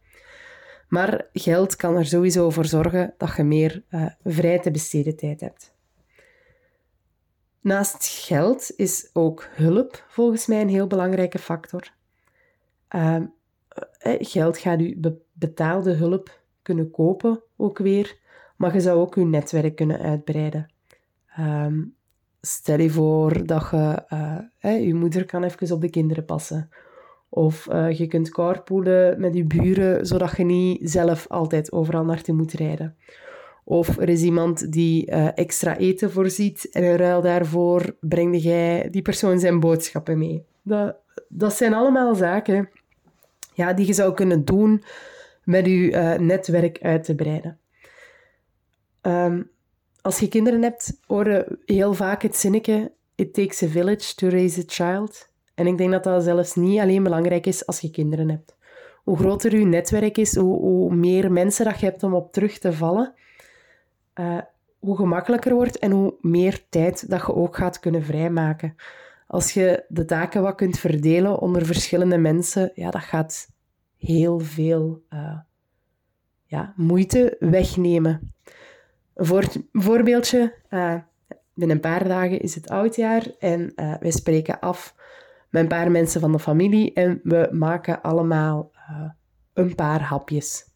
Maar 0.88 1.28
geld 1.34 1.76
kan 1.76 1.96
er 1.96 2.06
sowieso 2.06 2.50
voor 2.50 2.66
zorgen 2.66 3.14
dat 3.18 3.36
je 3.36 3.44
meer 3.44 3.84
uh, 3.90 4.06
vrij 4.24 4.60
te 4.60 4.72
besteden 4.72 5.16
tijd 5.16 5.42
hebt. 5.42 5.74
Naast 7.62 8.06
geld 8.06 8.72
is 8.76 9.10
ook 9.14 9.48
hulp 9.52 10.04
volgens 10.08 10.46
mij 10.46 10.62
een 10.62 10.70
heel 10.70 10.88
belangrijke 10.88 11.40
factor. 11.40 11.94
Uh, 12.96 13.22
geld 14.20 14.58
gaat 14.58 14.80
u 14.80 15.00
betaalde 15.34 15.94
hulp 15.94 16.40
kunnen 16.62 16.92
kopen, 16.92 17.42
ook 17.58 17.78
weer, 17.78 18.18
maar 18.56 18.74
je 18.74 18.80
zou 18.80 19.00
ook 19.00 19.16
je 19.16 19.26
netwerk 19.26 19.76
kunnen 19.76 20.00
uitbreiden. 20.00 20.72
Um, 21.40 21.98
Stel 22.42 22.80
je 22.80 22.90
voor 22.90 23.46
dat 23.46 23.68
je 23.72 24.04
uh, 24.62 24.86
je 24.86 24.94
moeder 24.94 25.26
kan 25.26 25.44
even 25.44 25.72
op 25.76 25.82
de 25.82 25.90
kinderen 25.90 26.26
passen. 26.26 26.70
Of 27.30 27.66
je 27.90 28.08
kunt 28.08 28.30
carpoolen 28.30 29.20
met 29.20 29.36
je 29.36 29.44
buren, 29.44 30.06
zodat 30.06 30.38
je 30.38 30.44
niet 30.44 30.90
zelf 30.90 31.28
altijd 31.28 31.72
overal 31.72 32.06
naartoe 32.06 32.36
moet 32.36 32.54
rijden. 32.54 32.96
Of 33.70 33.98
er 33.98 34.10
is 34.10 34.22
iemand 34.22 34.72
die 34.72 35.12
uh, 35.12 35.38
extra 35.38 35.78
eten 35.78 36.12
voorziet 36.12 36.70
en 36.72 36.84
in 36.84 36.96
ruil 36.96 37.22
daarvoor 37.22 37.96
breng 38.00 38.42
jij 38.42 38.88
die 38.92 39.02
persoon 39.02 39.40
zijn 39.40 39.60
boodschappen 39.60 40.18
mee. 40.18 40.46
Dat, 40.62 40.96
dat 41.28 41.54
zijn 41.54 41.74
allemaal 41.74 42.16
zaken 42.16 42.70
ja, 43.54 43.74
die 43.74 43.88
je 43.88 43.94
zou 43.94 44.14
kunnen 44.14 44.46
doen 44.46 44.84
met 45.44 45.66
je 45.66 45.72
uh, 45.72 46.14
netwerk 46.14 46.80
uit 46.82 47.04
te 47.04 47.16
breiden. 47.16 47.60
Um, 49.02 49.50
als 50.02 50.20
je 50.20 50.28
kinderen 50.28 50.62
hebt, 50.62 51.00
horen 51.08 51.60
heel 51.66 51.94
vaak 51.94 52.22
het 52.22 52.36
zinnetje 52.36 52.92
It 53.16 53.34
takes 53.34 53.64
a 53.64 53.68
village 53.68 54.16
to 54.16 54.28
raise 54.28 54.60
a 54.60 54.64
child. 54.68 55.30
En 55.56 55.68
ik 55.68 55.78
denk 55.78 55.92
dat 55.92 56.04
dat 56.04 56.24
zelfs 56.24 56.56
niet 56.56 56.80
alleen 56.80 57.04
belangrijk 57.04 57.46
is 57.46 57.66
als 57.66 57.80
je 57.80 57.92
kinderen 57.92 58.30
hebt. 58.30 58.56
Hoe 59.04 59.18
groter 59.18 59.60
je 59.60 59.66
netwerk 59.66 60.18
is, 60.18 60.36
hoe, 60.36 60.60
hoe 60.60 60.96
meer 60.96 61.32
mensen 61.32 61.66
dat 61.66 61.80
je 61.80 61.86
hebt 61.86 62.04
om 62.04 62.14
op 62.14 62.32
terug 62.32 62.58
te 62.58 62.74
vallen, 62.74 63.14
uh, 64.20 64.38
hoe 64.80 64.96
gemakkelijker 64.96 65.54
wordt 65.54 65.80
en 65.80 65.92
hoe 65.92 66.16
meer 66.22 66.70
tijd 66.70 67.10
dat 67.10 67.22
je 67.22 67.36
ook 67.36 67.56
gaat 67.58 67.80
kunnen 67.80 68.04
vrijmaken. 68.04 68.76
Als 69.28 69.52
je 69.52 69.86
de 69.88 70.06
taken 70.06 70.42
wat 70.42 70.56
kunt 70.56 70.80
verdelen 70.80 71.40
onder 71.40 71.66
verschillende 71.66 72.18
mensen, 72.18 72.72
ja, 72.76 72.90
dat 72.90 73.02
gaat 73.02 73.48
heel 73.98 74.40
veel 74.40 75.04
uh, 75.10 75.38
ja, 76.46 76.74
moeite 76.76 77.36
wegnemen. 77.40 78.34
Een 79.14 79.26
voor, 79.26 79.46
voorbeeldje. 79.72 80.54
Uh, 80.70 80.96
binnen 81.54 81.76
een 81.76 81.82
paar 81.82 82.08
dagen 82.08 82.40
is 82.40 82.56
het 82.56 82.70
oudjaar 82.70 83.32
en 83.40 83.74
uh, 83.76 83.96
wij 84.00 84.12
spreken 84.12 84.60
af 84.60 84.96
met 85.50 85.62
een 85.62 85.68
paar 85.68 85.92
mensen 85.92 86.22
van 86.22 86.32
de 86.32 86.40
familie 86.40 86.94
en 86.94 87.20
we 87.24 87.50
maken 87.52 88.02
allemaal 88.02 88.72
een 89.54 89.76
paar 89.76 90.02
hapjes. 90.02 90.69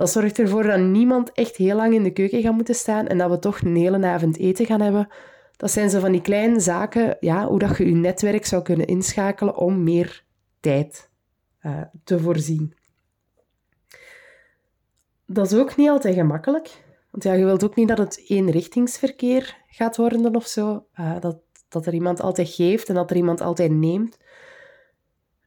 Dat 0.00 0.10
zorgt 0.10 0.38
ervoor 0.38 0.62
dat 0.62 0.80
niemand 0.80 1.32
echt 1.32 1.56
heel 1.56 1.76
lang 1.76 1.94
in 1.94 2.02
de 2.02 2.12
keuken 2.12 2.42
gaat 2.42 2.54
moeten 2.54 2.74
staan 2.74 3.06
en 3.06 3.18
dat 3.18 3.30
we 3.30 3.38
toch 3.38 3.60
een 3.60 3.76
hele 3.76 4.06
avond 4.06 4.38
eten 4.38 4.66
gaan 4.66 4.80
hebben. 4.80 5.08
Dat 5.56 5.70
zijn 5.70 5.90
zo 5.90 6.00
van 6.00 6.12
die 6.12 6.20
kleine 6.20 6.60
zaken, 6.60 7.16
ja, 7.20 7.46
hoe 7.46 7.58
dat 7.58 7.76
je 7.76 7.86
je 7.86 7.94
netwerk 7.94 8.46
zou 8.46 8.62
kunnen 8.62 8.86
inschakelen 8.86 9.56
om 9.56 9.82
meer 9.82 10.24
tijd 10.60 11.10
uh, 11.62 11.82
te 12.04 12.18
voorzien. 12.18 12.74
Dat 15.26 15.52
is 15.52 15.58
ook 15.58 15.76
niet 15.76 15.88
altijd 15.88 16.14
gemakkelijk. 16.14 16.84
Want 17.10 17.24
ja, 17.24 17.32
je 17.32 17.44
wilt 17.44 17.64
ook 17.64 17.76
niet 17.76 17.88
dat 17.88 17.98
het 17.98 18.24
eenrichtingsverkeer 18.26 19.56
gaat 19.66 19.96
worden 19.96 20.34
of 20.34 20.46
zo. 20.46 20.86
Uh, 20.94 21.20
dat, 21.20 21.38
dat 21.68 21.86
er 21.86 21.94
iemand 21.94 22.20
altijd 22.20 22.48
geeft 22.48 22.88
en 22.88 22.94
dat 22.94 23.10
er 23.10 23.16
iemand 23.16 23.40
altijd 23.40 23.70
neemt. 23.70 24.18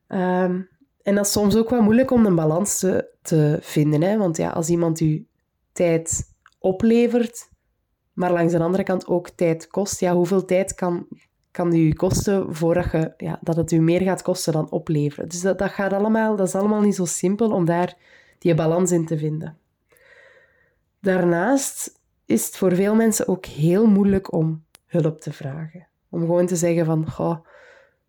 Um, 0.07 0.69
en 1.03 1.15
dat 1.15 1.25
is 1.25 1.31
soms 1.31 1.55
ook 1.55 1.69
wel 1.69 1.81
moeilijk 1.81 2.12
om 2.12 2.25
een 2.25 2.36
balans 2.36 2.79
te, 2.79 3.10
te 3.22 3.57
vinden. 3.62 4.01
Hè? 4.01 4.17
Want 4.17 4.38
ja, 4.38 4.50
als 4.50 4.69
iemand 4.69 5.00
u 5.00 5.27
tijd 5.72 6.31
oplevert, 6.60 7.50
maar 8.13 8.31
langs 8.31 8.53
de 8.53 8.60
andere 8.60 8.83
kant 8.83 9.07
ook 9.07 9.29
tijd 9.29 9.67
kost, 9.67 10.00
ja, 10.00 10.13
hoeveel 10.13 10.45
tijd 10.45 10.75
kan, 10.75 11.07
kan 11.51 11.74
u 11.74 11.93
kosten 11.93 12.55
voordat 12.55 12.91
je, 12.91 13.13
ja, 13.17 13.39
dat 13.41 13.55
het 13.55 13.72
u 13.72 13.79
meer 13.79 14.01
gaat 14.01 14.22
kosten 14.22 14.53
dan 14.53 14.72
opleveren? 14.72 15.29
Dus 15.29 15.41
dat, 15.41 15.57
dat, 15.57 15.72
gaat 15.72 15.93
allemaal, 15.93 16.36
dat 16.36 16.48
is 16.48 16.55
allemaal 16.55 16.81
niet 16.81 16.95
zo 16.95 17.05
simpel 17.05 17.51
om 17.51 17.65
daar 17.65 17.98
die 18.39 18.55
balans 18.55 18.91
in 18.91 19.05
te 19.05 19.17
vinden. 19.17 19.57
Daarnaast 21.00 22.00
is 22.25 22.45
het 22.45 22.57
voor 22.57 22.75
veel 22.75 22.95
mensen 22.95 23.27
ook 23.27 23.45
heel 23.45 23.86
moeilijk 23.86 24.33
om 24.33 24.63
hulp 24.86 25.22
te 25.22 25.33
vragen. 25.33 25.88
Om 26.10 26.19
gewoon 26.19 26.45
te 26.45 26.55
zeggen 26.55 26.86
van, 26.86 27.12
goh, 27.12 27.38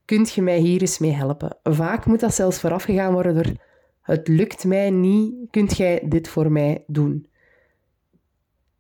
kunt 0.05 0.33
je 0.33 0.43
mij 0.43 0.59
hier 0.59 0.81
eens 0.81 0.99
mee 0.99 1.13
helpen? 1.13 1.57
Vaak 1.63 2.07
moet 2.07 2.21
dat 2.21 2.35
zelfs 2.35 2.61
voorafgegaan 2.61 3.13
worden 3.13 3.35
door, 3.35 3.53
het 4.01 4.29
lukt 4.29 4.65
mij 4.65 4.91
niet, 4.91 5.35
kunt 5.51 5.77
jij 5.77 6.03
dit 6.09 6.29
voor 6.29 6.53
mij 6.53 6.85
doen? 6.87 7.29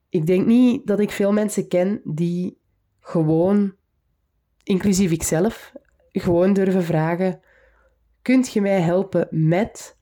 Ik 0.08 0.26
denk 0.26 0.46
niet 0.46 0.86
dat 0.86 1.00
ik 1.00 1.10
veel 1.10 1.32
mensen 1.32 1.68
ken 1.68 2.00
die 2.04 2.58
gewoon, 3.00 3.74
inclusief 4.62 5.10
ikzelf, 5.10 5.72
gewoon 6.12 6.52
durven 6.52 6.84
vragen, 6.84 7.40
kunt 8.22 8.52
je 8.52 8.60
mij 8.60 8.80
helpen 8.80 9.28
met, 9.30 9.96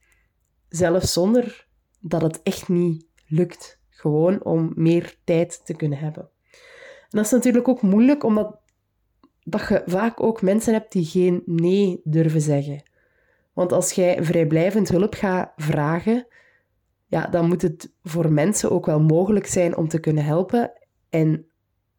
zelfs 0.69 1.13
zonder 1.13 1.67
dat 1.99 2.21
het 2.21 2.41
echt 2.41 2.69
niet 2.69 3.05
lukt. 3.27 3.81
Gewoon 3.89 4.43
om 4.43 4.71
meer 4.75 5.15
tijd 5.23 5.65
te 5.65 5.73
kunnen 5.73 5.97
hebben. 5.97 6.29
En 7.01 7.19
dat 7.19 7.25
is 7.25 7.31
natuurlijk 7.31 7.67
ook 7.67 7.81
moeilijk, 7.81 8.23
omdat 8.23 8.59
dat 9.43 9.67
je 9.67 9.83
vaak 9.85 10.23
ook 10.23 10.41
mensen 10.41 10.73
hebt 10.73 10.91
die 10.91 11.05
geen 11.05 11.41
nee 11.45 12.01
durven 12.03 12.41
zeggen. 12.41 12.83
Want 13.53 13.71
als 13.71 13.91
jij 13.91 14.23
vrijblijvend 14.23 14.89
hulp 14.89 15.13
gaat 15.13 15.51
vragen, 15.55 16.27
ja, 17.05 17.27
dan 17.27 17.47
moet 17.47 17.61
het 17.61 17.91
voor 18.03 18.31
mensen 18.31 18.71
ook 18.71 18.85
wel 18.85 18.99
mogelijk 18.99 19.45
zijn 19.45 19.77
om 19.77 19.87
te 19.87 19.99
kunnen 19.99 20.25
helpen. 20.25 20.71
En 21.09 21.45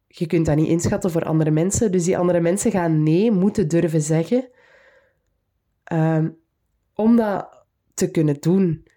je 0.07 0.27
kunt 0.27 0.45
dat 0.45 0.55
niet 0.55 0.67
inschatten 0.67 1.11
voor 1.11 1.23
andere 1.23 1.51
mensen. 1.51 1.91
Dus 1.91 2.03
die 2.03 2.17
andere 2.17 2.39
mensen 2.39 2.71
gaan 2.71 3.03
nee 3.03 3.31
moeten 3.31 3.67
durven 3.67 4.01
zeggen 4.01 4.49
um, 5.93 6.37
om 6.93 7.15
dat 7.15 7.65
te 7.93 8.11
kunnen 8.11 8.37
doen. 8.39 8.87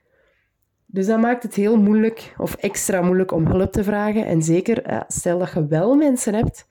Dus 0.87 1.07
dat 1.07 1.21
maakt 1.21 1.43
het 1.43 1.55
heel 1.55 1.77
moeilijk 1.77 2.35
of 2.37 2.55
extra 2.55 3.01
moeilijk 3.01 3.33
om 3.33 3.47
hulp 3.47 3.73
te 3.73 3.85
vragen. 3.85 4.27
En 4.27 4.43
zeker, 4.43 5.05
stel 5.09 5.39
dat 5.39 5.53
je 5.53 5.67
wel 5.67 5.95
mensen 5.95 6.35
hebt 6.35 6.67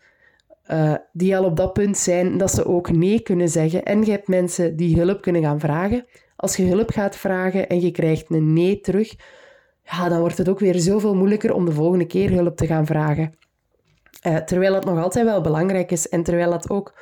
uh, 0.72 0.94
die 1.14 1.38
al 1.38 1.44
op 1.44 1.56
dat 1.56 1.74
punt 1.74 1.98
zijn 1.98 2.38
dat 2.38 2.52
ze 2.52 2.66
ook 2.66 2.92
nee 2.92 3.20
kunnen 3.20 3.50
zeggen. 3.50 3.84
En 3.84 4.06
je 4.06 4.12
hebt 4.12 4.28
mensen 4.28 4.76
die 4.76 5.00
hulp 5.00 5.22
kunnen 5.22 5.42
gaan 5.42 5.60
vragen. 5.60 6.06
Als 6.36 6.56
je 6.56 6.64
hulp 6.64 6.90
gaat 6.90 7.16
vragen 7.16 7.70
en 7.70 7.82
je 7.82 7.92
krijgt 7.92 8.30
een 8.30 8.54
nee 8.54 8.80
terug, 8.80 9.16
ja, 9.84 10.10
dan 10.10 10.20
wordt 10.20 10.38
het 10.38 10.50
ook 10.50 10.60
weer 10.60 10.80
zoveel 10.80 11.16
moeilijker 11.16 11.54
om 11.54 11.66
de 11.66 11.72
volgende 11.72 12.06
keer 12.06 12.32
hulp 12.32 12.58
te 12.58 12.66
gaan 12.66 12.86
vragen. 12.86 13.38
Uh, 14.28 14.36
terwijl 14.36 14.74
het 14.74 14.86
nog 14.86 15.00
altijd 15.00 15.26
wel 15.26 15.42
belangrijk 15.42 15.92
is 15.92 16.10
en 16.10 16.24
terwijl 16.24 16.52
het 16.52 16.70
ook 16.70 17.00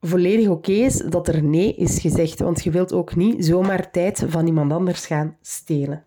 volledig 0.00 0.48
oké 0.48 0.72
is 0.72 0.96
dat 0.96 1.28
er 1.28 1.42
nee 1.42 1.74
is 1.74 2.00
gezegd, 2.00 2.40
want 2.40 2.64
je 2.64 2.70
wilt 2.70 2.92
ook 2.92 3.16
niet 3.16 3.44
zomaar 3.44 3.90
tijd 3.90 4.24
van 4.26 4.46
iemand 4.46 4.72
anders 4.72 5.06
gaan 5.06 5.36
stelen. 5.40 6.04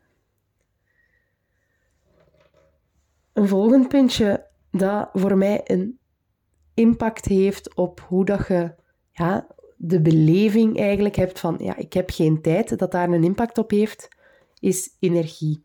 Een 3.33 3.47
volgend 3.47 3.87
puntje 3.87 4.45
dat 4.71 5.09
voor 5.13 5.37
mij 5.37 5.61
een 5.63 5.99
impact 6.79 7.25
heeft 7.25 7.75
op 7.75 8.05
hoe 8.07 8.25
dat 8.25 8.47
je 8.47 8.73
ja, 9.11 9.47
de 9.77 10.01
beleving 10.01 10.79
eigenlijk 10.79 11.15
hebt 11.15 11.39
van 11.39 11.55
ja, 11.59 11.77
ik 11.77 11.93
heb 11.93 12.09
geen 12.09 12.41
tijd, 12.41 12.77
dat 12.77 12.91
daar 12.91 13.09
een 13.09 13.23
impact 13.23 13.57
op 13.57 13.71
heeft, 13.71 14.07
is 14.59 14.95
energie. 14.99 15.63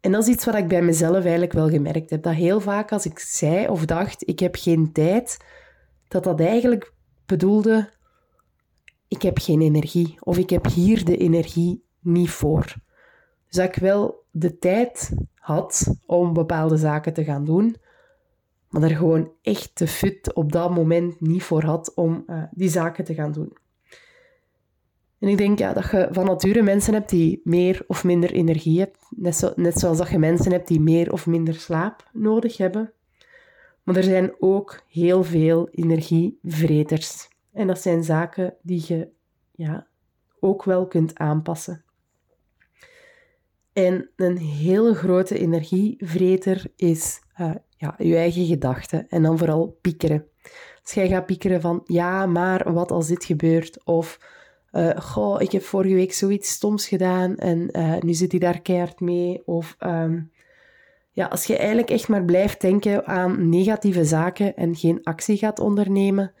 En 0.00 0.12
dat 0.12 0.22
is 0.22 0.34
iets 0.34 0.44
wat 0.44 0.54
ik 0.54 0.68
bij 0.68 0.82
mezelf 0.82 1.22
eigenlijk 1.22 1.52
wel 1.52 1.68
gemerkt 1.68 2.10
heb. 2.10 2.22
Dat 2.22 2.34
heel 2.34 2.60
vaak 2.60 2.92
als 2.92 3.06
ik 3.06 3.18
zei 3.18 3.68
of 3.68 3.84
dacht, 3.84 4.28
ik 4.28 4.38
heb 4.38 4.54
geen 4.56 4.92
tijd, 4.92 5.36
dat 6.08 6.24
dat 6.24 6.40
eigenlijk 6.40 6.92
bedoelde, 7.26 7.90
ik 9.08 9.22
heb 9.22 9.38
geen 9.38 9.60
energie. 9.60 10.16
Of 10.20 10.38
ik 10.38 10.50
heb 10.50 10.66
hier 10.66 11.04
de 11.04 11.16
energie 11.16 11.84
niet 12.00 12.30
voor. 12.30 12.74
Dus 13.46 13.56
dat 13.56 13.68
ik 13.68 13.74
wel 13.74 14.24
de 14.30 14.58
tijd 14.58 15.14
had 15.34 15.94
om 16.06 16.32
bepaalde 16.32 16.76
zaken 16.76 17.12
te 17.12 17.24
gaan 17.24 17.44
doen, 17.44 17.76
maar 18.74 18.90
er 18.90 18.96
gewoon 18.96 19.32
echt 19.42 19.70
te 19.74 19.86
fit 19.86 20.32
op 20.32 20.52
dat 20.52 20.70
moment 20.70 21.20
niet 21.20 21.42
voor 21.42 21.62
had 21.62 21.94
om 21.94 22.24
uh, 22.26 22.42
die 22.50 22.68
zaken 22.68 23.04
te 23.04 23.14
gaan 23.14 23.32
doen. 23.32 23.56
En 25.18 25.28
ik 25.28 25.38
denk 25.38 25.58
ja, 25.58 25.72
dat 25.72 25.90
je 25.90 26.08
van 26.10 26.24
nature 26.24 26.62
mensen 26.62 26.94
hebt 26.94 27.10
die 27.10 27.40
meer 27.44 27.84
of 27.86 28.04
minder 28.04 28.32
energie 28.32 28.78
hebben. 28.78 28.98
Net, 29.10 29.36
zo, 29.36 29.52
net 29.56 29.78
zoals 29.78 29.98
dat 29.98 30.08
je 30.08 30.18
mensen 30.18 30.52
hebt 30.52 30.68
die 30.68 30.80
meer 30.80 31.12
of 31.12 31.26
minder 31.26 31.54
slaap 31.54 32.08
nodig 32.12 32.56
hebben. 32.56 32.92
Maar 33.82 33.96
er 33.96 34.02
zijn 34.02 34.34
ook 34.38 34.82
heel 34.88 35.24
veel 35.24 35.68
energievreters. 35.70 37.28
En 37.52 37.66
dat 37.66 37.80
zijn 37.80 38.04
zaken 38.04 38.54
die 38.62 38.84
je 38.86 39.08
ja, 39.52 39.86
ook 40.40 40.64
wel 40.64 40.86
kunt 40.86 41.18
aanpassen. 41.18 41.84
En 43.72 44.10
een 44.16 44.38
hele 44.38 44.94
grote 44.94 45.38
energievreter 45.38 46.64
is 46.76 47.20
uh, 47.40 47.54
ja, 47.76 47.94
je 47.98 48.16
eigen 48.16 48.46
gedachten 48.46 49.08
en 49.08 49.22
dan 49.22 49.38
vooral 49.38 49.78
piekeren. 49.80 50.24
Als 50.82 50.94
jij 50.94 51.08
gaat 51.08 51.26
piekeren 51.26 51.60
van, 51.60 51.82
ja, 51.84 52.26
maar 52.26 52.72
wat 52.72 52.90
als 52.90 53.06
dit 53.06 53.24
gebeurt? 53.24 53.84
Of, 53.84 54.18
uh, 54.72 54.90
goh, 54.96 55.40
ik 55.40 55.52
heb 55.52 55.62
vorige 55.62 55.94
week 55.94 56.12
zoiets 56.12 56.50
stoms 56.50 56.88
gedaan 56.88 57.36
en 57.36 57.68
uh, 57.72 57.96
nu 58.00 58.14
zit 58.14 58.30
hij 58.30 58.40
daar 58.40 58.60
keihard 58.60 59.00
mee. 59.00 59.42
Of, 59.46 59.76
um, 59.78 60.30
ja, 61.10 61.26
als 61.26 61.44
je 61.44 61.56
eigenlijk 61.56 61.90
echt 61.90 62.08
maar 62.08 62.24
blijft 62.24 62.60
denken 62.60 63.06
aan 63.06 63.48
negatieve 63.48 64.04
zaken 64.04 64.56
en 64.56 64.76
geen 64.76 65.00
actie 65.02 65.36
gaat 65.36 65.58
ondernemen, 65.58 66.32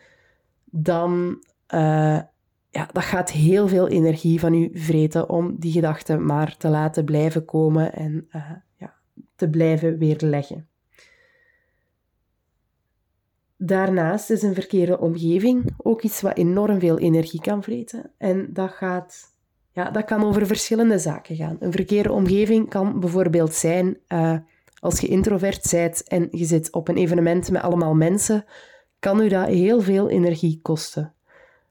dan 0.64 1.42
uh, 1.74 2.20
ja, 2.70 2.88
dat 2.92 3.02
gaat 3.02 3.30
heel 3.30 3.68
veel 3.68 3.88
energie 3.88 4.40
van 4.40 4.54
je 4.54 4.70
vreten 4.72 5.28
om 5.28 5.56
die 5.58 5.72
gedachten 5.72 6.26
maar 6.26 6.56
te 6.56 6.68
laten 6.68 7.04
blijven 7.04 7.44
komen 7.44 7.92
en 7.92 8.28
ja, 8.76 8.94
te 9.36 9.48
blijven 9.50 9.98
weerleggen. 9.98 10.68
Daarnaast 13.56 14.30
is 14.30 14.42
een 14.42 14.54
verkeerde 14.54 14.98
omgeving 14.98 15.64
ook 15.76 16.02
iets 16.02 16.20
wat 16.20 16.36
enorm 16.36 16.78
veel 16.78 16.98
energie 16.98 17.40
kan 17.40 17.62
vreten. 17.62 18.10
En 18.18 18.48
dat, 18.52 18.70
gaat, 18.70 19.16
ja, 19.72 19.90
dat 19.90 20.04
kan 20.04 20.24
over 20.24 20.46
verschillende 20.46 20.98
zaken 20.98 21.36
gaan. 21.36 21.56
Een 21.60 21.72
verkeerde 21.72 22.12
omgeving 22.12 22.68
kan 22.68 23.00
bijvoorbeeld 23.00 23.54
zijn 23.54 23.98
uh, 24.08 24.36
Als 24.78 25.00
je 25.00 25.06
introvert 25.06 25.70
bent 25.70 26.08
en 26.08 26.28
je 26.30 26.44
zit 26.44 26.72
op 26.72 26.88
een 26.88 26.96
evenement 26.96 27.50
met 27.50 27.62
allemaal 27.62 27.94
mensen, 27.94 28.44
kan 28.98 29.20
u 29.20 29.28
dat 29.28 29.46
heel 29.46 29.80
veel 29.80 30.08
energie 30.08 30.58
kosten. 30.62 31.14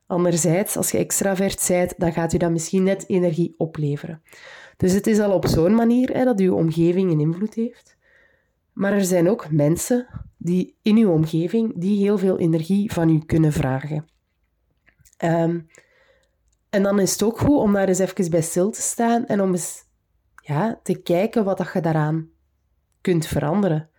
Anderzijds, 0.08 0.78
als 0.78 0.92
je 0.92 0.98
extravert 0.98 1.66
bent, 1.68 1.94
dan 1.98 2.14
gaat 2.14 2.34
u 2.34 2.38
dat 2.38 2.52
misschien 2.52 2.84
net 2.84 3.04
energie 3.08 3.56
opleveren. 3.58 4.22
Dus 4.78 4.94
het 4.94 5.08
is 5.08 5.20
al 5.20 5.32
op 5.32 5.48
zo'n 5.48 5.76
manier 5.76 6.10
hè, 6.10 6.24
dat 6.24 6.40
uw 6.40 6.56
omgeving 6.56 7.12
een 7.12 7.20
invloed 7.20 7.54
heeft. 7.54 7.93
Maar 8.74 8.94
er 8.94 9.06
zijn 9.06 9.30
ook 9.30 9.52
mensen 9.52 10.08
die 10.38 10.78
in 10.82 10.98
uw 10.98 11.12
omgeving 11.12 11.74
die 11.76 11.98
heel 11.98 12.18
veel 12.18 12.40
energie 12.40 12.92
van 12.92 13.10
u 13.10 13.20
kunnen 13.20 13.52
vragen. 13.52 14.06
Ehm, 15.18 15.60
en 16.70 16.84
dan 16.84 17.00
is 17.00 17.12
het 17.12 17.24
ook 17.24 17.40
goed 17.40 17.58
om 17.58 17.74
daar 17.74 17.88
eens 17.88 18.00
even 18.00 18.30
bij 18.30 18.42
stil 18.42 18.70
te 18.70 18.82
staan 18.82 19.26
en 19.26 19.42
om 19.42 19.52
eens 19.52 19.84
ja, 20.44 20.80
te 20.84 21.02
kijken 21.02 21.44
wat 21.44 21.58
dat 21.58 21.70
je 21.74 21.82
daaraan 21.82 22.30
kunt 23.02 23.26
veranderen. 23.26 23.90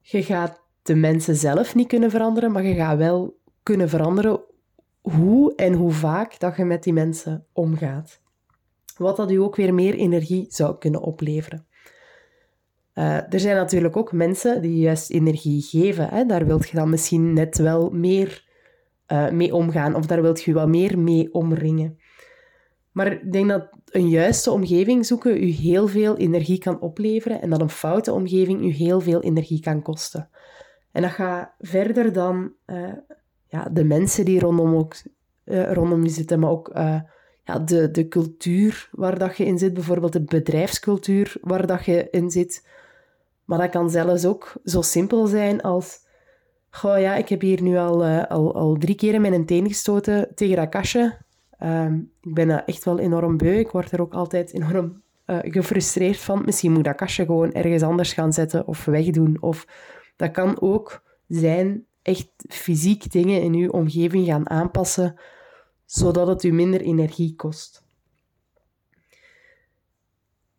Je 0.00 0.22
gaat 0.22 0.60
de 0.82 0.94
mensen 0.94 1.36
zelf 1.36 1.74
niet 1.74 1.88
kunnen 1.88 2.10
veranderen, 2.10 2.52
maar 2.52 2.64
je 2.64 2.74
gaat 2.74 2.98
wel 2.98 3.40
kunnen 3.62 3.88
veranderen 3.88 4.40
hoe 5.00 5.54
en 5.54 5.72
hoe 5.72 5.92
vaak 5.92 6.38
dat 6.38 6.56
je 6.56 6.64
met 6.64 6.82
die 6.82 6.92
mensen 6.92 7.46
omgaat. 7.52 8.20
Wat 8.96 9.16
dat 9.16 9.30
u 9.30 9.36
ook 9.36 9.56
weer 9.56 9.74
meer 9.74 9.94
energie 9.94 10.46
zou 10.48 10.78
kunnen 10.78 11.00
opleveren. 11.00 11.66
Uh, 12.98 13.32
er 13.32 13.40
zijn 13.40 13.56
natuurlijk 13.56 13.96
ook 13.96 14.12
mensen 14.12 14.62
die 14.62 14.78
juist 14.78 15.10
energie 15.10 15.62
geven. 15.62 16.08
Hè? 16.08 16.24
Daar 16.24 16.46
wilt 16.46 16.68
je 16.68 16.76
dan 16.76 16.90
misschien 16.90 17.32
net 17.32 17.58
wel 17.58 17.90
meer 17.90 18.44
uh, 19.12 19.30
mee 19.30 19.54
omgaan 19.54 19.94
of 19.94 20.06
daar 20.06 20.22
wilt 20.22 20.42
je 20.42 20.52
wel 20.52 20.68
meer 20.68 20.98
mee 20.98 21.34
omringen. 21.34 21.98
Maar 22.92 23.12
ik 23.12 23.32
denk 23.32 23.48
dat 23.48 23.68
een 23.90 24.08
juiste 24.08 24.50
omgeving 24.50 25.06
zoeken 25.06 25.42
u 25.42 25.46
heel 25.46 25.88
veel 25.88 26.16
energie 26.16 26.58
kan 26.58 26.80
opleveren 26.80 27.40
en 27.42 27.50
dat 27.50 27.60
een 27.60 27.70
foute 27.70 28.12
omgeving 28.12 28.64
u 28.64 28.68
heel 28.68 29.00
veel 29.00 29.22
energie 29.22 29.60
kan 29.60 29.82
kosten. 29.82 30.28
En 30.92 31.02
dat 31.02 31.10
gaat 31.10 31.54
verder 31.58 32.12
dan 32.12 32.52
uh, 32.66 32.92
ja, 33.46 33.68
de 33.72 33.84
mensen 33.84 34.24
die 34.24 34.40
rondom, 34.40 34.74
ook, 34.74 34.94
rondom 35.44 36.02
je 36.02 36.08
zitten, 36.10 36.40
maar 36.40 36.50
ook 36.50 36.70
ja, 37.44 37.58
de, 37.64 37.90
de 37.90 38.08
cultuur 38.08 38.88
waar 38.92 39.18
dat 39.18 39.36
je 39.36 39.44
in 39.44 39.58
zit, 39.58 39.74
bijvoorbeeld 39.74 40.12
de 40.12 40.24
bedrijfscultuur 40.24 41.36
waar 41.40 41.66
dat 41.66 41.84
je 41.84 42.08
in 42.10 42.30
zit. 42.30 42.66
Maar 43.48 43.58
dat 43.58 43.70
kan 43.70 43.90
zelfs 43.90 44.24
ook 44.24 44.52
zo 44.64 44.82
simpel 44.82 45.26
zijn 45.26 45.60
als... 45.60 46.06
Goh, 46.70 47.00
ja, 47.00 47.16
ik 47.16 47.28
heb 47.28 47.40
hier 47.40 47.62
nu 47.62 47.76
al, 47.76 48.04
al, 48.04 48.54
al 48.54 48.76
drie 48.76 48.94
keer 48.94 49.14
een 49.14 49.46
teen 49.46 49.66
gestoten 49.66 50.28
tegen 50.34 50.56
dat 50.56 50.68
kastje. 50.68 51.16
Um, 51.62 52.12
ik 52.20 52.34
ben 52.34 52.66
echt 52.66 52.84
wel 52.84 52.98
enorm 52.98 53.36
beu. 53.36 53.58
Ik 53.58 53.70
word 53.70 53.92
er 53.92 54.00
ook 54.00 54.14
altijd 54.14 54.52
enorm 54.52 55.02
uh, 55.26 55.38
gefrustreerd 55.42 56.18
van. 56.18 56.42
Misschien 56.44 56.72
moet 56.72 56.84
dat 56.84 56.94
kastje 56.94 57.24
gewoon 57.24 57.52
ergens 57.52 57.82
anders 57.82 58.12
gaan 58.12 58.32
zetten 58.32 58.66
of 58.66 58.84
wegdoen. 58.84 59.36
Of 59.40 59.66
dat 60.16 60.30
kan 60.30 60.60
ook 60.60 61.02
zijn 61.28 61.84
echt 62.02 62.30
fysiek 62.48 63.12
dingen 63.12 63.42
in 63.42 63.54
uw 63.54 63.70
omgeving 63.70 64.26
gaan 64.26 64.50
aanpassen, 64.50 65.20
zodat 65.84 66.26
het 66.26 66.44
u 66.44 66.52
minder 66.52 66.80
energie 66.80 67.34
kost. 67.36 67.86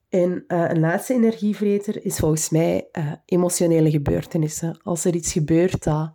En 0.09 0.43
uh, 0.47 0.69
een 0.69 0.79
laatste 0.79 1.13
energievreter 1.13 2.05
is 2.05 2.17
volgens 2.17 2.49
mij 2.49 2.87
uh, 2.91 3.11
emotionele 3.25 3.89
gebeurtenissen. 3.89 4.79
Als 4.83 5.05
er 5.05 5.15
iets 5.15 5.31
gebeurt 5.31 5.83
dat 5.83 6.13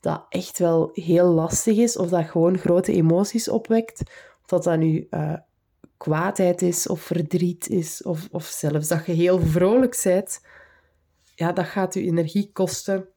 dat 0.00 0.26
echt 0.28 0.58
wel 0.58 0.90
heel 0.92 1.26
lastig 1.26 1.76
is, 1.76 1.96
of 1.96 2.08
dat 2.08 2.24
gewoon 2.24 2.58
grote 2.58 2.92
emoties 2.92 3.48
opwekt, 3.48 4.00
of 4.42 4.46
dat 4.46 4.64
dat 4.64 4.78
nu 4.78 5.06
uh, 5.10 5.34
kwaadheid 5.96 6.62
is, 6.62 6.86
of 6.86 7.00
verdriet 7.00 7.68
is, 7.68 8.02
of, 8.02 8.28
of 8.30 8.44
zelfs 8.44 8.88
dat 8.88 9.06
je 9.06 9.12
heel 9.12 9.40
vrolijk 9.40 10.00
bent, 10.02 10.40
ja, 11.34 11.52
dat 11.52 11.66
gaat 11.66 11.94
je 11.94 12.02
energie 12.02 12.50
kosten. 12.52 13.08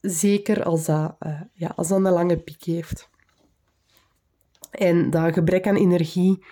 Zeker 0.00 0.62
als 0.62 0.84
dat, 0.84 1.16
ja, 1.52 1.72
als 1.76 1.88
dat 1.88 1.96
een 1.96 2.12
lange 2.12 2.38
piek 2.38 2.64
heeft. 2.64 3.08
En 4.70 5.10
dat 5.10 5.32
gebrek 5.32 5.66
aan 5.66 5.76
energie 5.76 6.44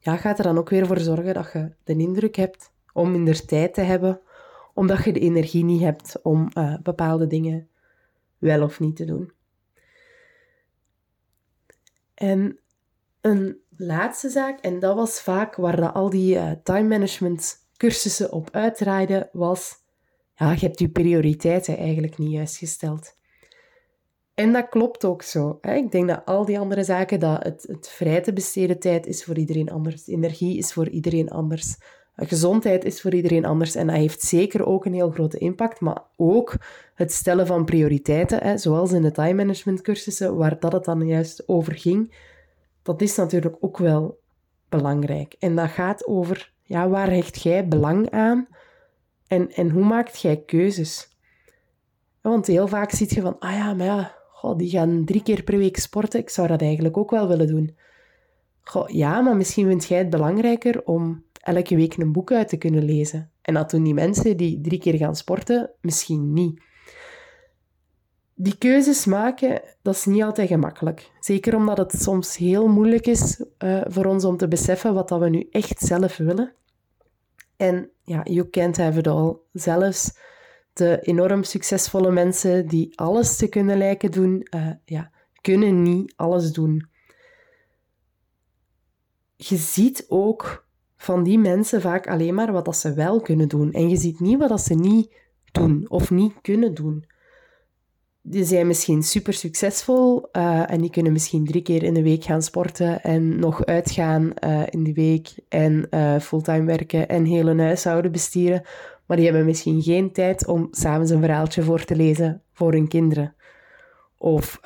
ja, 0.00 0.16
gaat 0.16 0.38
er 0.38 0.44
dan 0.44 0.58
ook 0.58 0.70
weer 0.70 0.86
voor 0.86 1.00
zorgen 1.00 1.34
dat 1.34 1.52
je 1.52 1.72
de 1.84 1.96
indruk 1.96 2.36
hebt 2.36 2.72
om 2.92 3.10
minder 3.10 3.46
tijd 3.46 3.74
te 3.74 3.80
hebben, 3.80 4.20
omdat 4.74 5.04
je 5.04 5.12
de 5.12 5.20
energie 5.20 5.64
niet 5.64 5.80
hebt 5.80 6.22
om 6.22 6.48
uh, 6.54 6.74
bepaalde 6.82 7.26
dingen 7.26 7.68
wel 8.38 8.62
of 8.62 8.80
niet 8.80 8.96
te 8.96 9.04
doen. 9.04 9.32
En 12.14 12.58
een 13.20 13.58
laatste 13.76 14.28
zaak, 14.28 14.60
en 14.60 14.78
dat 14.78 14.94
was 14.94 15.20
vaak 15.20 15.54
waar 15.54 15.92
al 15.92 16.10
die 16.10 16.34
uh, 16.34 16.50
time 16.62 16.88
management 16.88 17.56
cursussen 17.76 18.32
op 18.32 18.50
uitdraaiden, 18.50 19.28
was 19.32 19.78
ja, 20.34 20.52
je 20.52 20.58
hebt 20.58 20.78
je 20.78 20.88
prioriteiten 20.88 21.76
eigenlijk 21.76 22.18
niet 22.18 22.32
juist 22.32 22.56
gesteld. 22.56 23.14
En 24.40 24.52
dat 24.52 24.68
klopt 24.68 25.04
ook 25.04 25.22
zo. 25.22 25.58
Hè? 25.60 25.74
Ik 25.74 25.92
denk 25.92 26.08
dat 26.08 26.22
al 26.24 26.44
die 26.44 26.58
andere 26.58 26.84
zaken, 26.84 27.20
dat 27.20 27.42
het, 27.42 27.64
het 27.68 27.88
vrij 27.88 28.20
te 28.20 28.32
besteden 28.32 28.78
tijd 28.78 29.06
is 29.06 29.24
voor 29.24 29.38
iedereen 29.38 29.70
anders, 29.70 30.06
energie 30.06 30.58
is 30.58 30.72
voor 30.72 30.88
iedereen 30.88 31.30
anders, 31.30 31.76
Gezondheid 32.26 32.84
is 32.84 33.00
voor 33.00 33.14
iedereen 33.14 33.44
anders 33.44 33.74
en 33.74 33.86
dat 33.86 33.96
heeft 33.96 34.22
zeker 34.22 34.66
ook 34.66 34.84
een 34.84 34.94
heel 34.94 35.10
grote 35.10 35.38
impact, 35.38 35.80
maar 35.80 36.02
ook 36.16 36.54
het 36.94 37.12
stellen 37.12 37.46
van 37.46 37.64
prioriteiten, 37.64 38.42
hè, 38.42 38.58
zoals 38.58 38.92
in 38.92 39.02
de 39.02 39.10
time 39.10 39.34
management 39.34 39.80
cursussen, 39.80 40.36
waar 40.36 40.58
dat 40.58 40.72
het 40.72 40.84
dan 40.84 41.06
juist 41.06 41.48
over 41.48 41.74
ging, 41.74 42.14
dat 42.82 43.02
is 43.02 43.16
natuurlijk 43.16 43.56
ook 43.60 43.78
wel 43.78 44.20
belangrijk. 44.68 45.36
En 45.38 45.56
dat 45.56 45.70
gaat 45.70 46.06
over, 46.06 46.52
ja, 46.62 46.88
waar 46.88 47.10
hecht 47.10 47.42
jij 47.42 47.68
belang 47.68 48.10
aan 48.10 48.48
en, 49.26 49.52
en 49.52 49.70
hoe 49.70 49.84
maakt 49.84 50.20
jij 50.20 50.42
keuzes? 50.46 51.08
Want 52.20 52.46
heel 52.46 52.68
vaak 52.68 52.90
ziet 52.90 53.10
je 53.10 53.20
van, 53.20 53.38
ah 53.38 53.52
ja, 53.52 53.74
maar 53.74 53.86
ja, 53.86 54.19
die 54.56 54.70
gaan 54.70 55.04
drie 55.04 55.22
keer 55.22 55.42
per 55.42 55.58
week 55.58 55.76
sporten, 55.76 56.20
ik 56.20 56.30
zou 56.30 56.48
dat 56.48 56.60
eigenlijk 56.62 56.96
ook 56.96 57.10
wel 57.10 57.28
willen 57.28 57.46
doen. 57.46 57.76
Goh, 58.60 58.88
ja, 58.88 59.20
maar 59.20 59.36
misschien 59.36 59.66
vind 59.66 59.84
jij 59.84 59.98
het 59.98 60.10
belangrijker 60.10 60.84
om 60.84 61.24
elke 61.40 61.76
week 61.76 61.96
een 61.96 62.12
boek 62.12 62.32
uit 62.32 62.48
te 62.48 62.56
kunnen 62.56 62.84
lezen. 62.84 63.30
En 63.42 63.54
dat 63.54 63.70
doen 63.70 63.82
die 63.82 63.94
mensen 63.94 64.36
die 64.36 64.60
drie 64.60 64.78
keer 64.78 64.96
gaan 64.96 65.16
sporten 65.16 65.70
misschien 65.80 66.32
niet. 66.32 66.62
Die 68.34 68.58
keuzes 68.58 69.04
maken, 69.04 69.62
dat 69.82 69.94
is 69.94 70.04
niet 70.04 70.22
altijd 70.22 70.48
gemakkelijk. 70.48 71.10
Zeker 71.20 71.56
omdat 71.56 71.78
het 71.78 71.92
soms 71.92 72.36
heel 72.36 72.68
moeilijk 72.68 73.06
is 73.06 73.44
uh, 73.58 73.80
voor 73.86 74.04
ons 74.04 74.24
om 74.24 74.36
te 74.36 74.48
beseffen 74.48 74.94
wat 74.94 75.08
dat 75.08 75.20
we 75.20 75.28
nu 75.28 75.48
echt 75.50 75.80
zelf 75.80 76.16
willen. 76.16 76.54
En 77.56 77.90
ja, 78.02 78.22
you 78.22 78.50
can't 78.50 78.76
have 78.76 78.98
it 78.98 79.06
all. 79.06 79.36
Zelfs 79.52 80.12
de 80.72 80.98
enorm 81.00 81.42
succesvolle 81.42 82.10
mensen 82.10 82.66
die 82.66 82.98
alles 82.98 83.36
te 83.36 83.48
kunnen 83.48 83.78
lijken 83.78 84.10
doen, 84.10 84.46
uh, 84.54 84.70
ja, 84.84 85.10
kunnen 85.40 85.82
niet 85.82 86.12
alles 86.16 86.52
doen. 86.52 86.88
Je 89.36 89.56
ziet 89.56 90.04
ook 90.08 90.66
van 90.96 91.22
die 91.22 91.38
mensen 91.38 91.80
vaak 91.80 92.08
alleen 92.08 92.34
maar 92.34 92.52
wat 92.52 92.64
dat 92.64 92.76
ze 92.76 92.94
wel 92.94 93.20
kunnen 93.20 93.48
doen. 93.48 93.72
En 93.72 93.88
je 93.88 93.96
ziet 93.96 94.20
niet 94.20 94.38
wat 94.38 94.48
dat 94.48 94.60
ze 94.60 94.74
niet 94.74 95.14
doen 95.52 95.84
of 95.88 96.10
niet 96.10 96.32
kunnen 96.42 96.74
doen. 96.74 97.04
Die 98.22 98.44
zijn 98.44 98.66
misschien 98.66 99.02
super 99.02 99.32
succesvol 99.32 100.28
uh, 100.32 100.70
en 100.70 100.80
die 100.80 100.90
kunnen 100.90 101.12
misschien 101.12 101.44
drie 101.44 101.62
keer 101.62 101.82
in 101.82 101.94
de 101.94 102.02
week 102.02 102.24
gaan 102.24 102.42
sporten 102.42 103.02
en 103.02 103.38
nog 103.38 103.64
uitgaan 103.64 104.32
uh, 104.44 104.62
in 104.70 104.84
de 104.84 104.92
week 104.92 105.34
en 105.48 105.88
fulltime 106.22 106.64
werken 106.64 107.08
en 107.08 107.24
heel 107.24 107.56
huishouden 107.56 108.12
bestieren. 108.12 108.62
Maar 109.10 109.18
die 109.18 109.28
hebben 109.28 109.46
misschien 109.46 109.82
geen 109.82 110.12
tijd 110.12 110.46
om 110.46 110.68
s'avonds 110.70 111.10
een 111.10 111.20
verhaaltje 111.20 111.62
voor 111.62 111.84
te 111.84 111.96
lezen 111.96 112.42
voor 112.52 112.72
hun 112.72 112.88
kinderen. 112.88 113.34
Of 114.18 114.60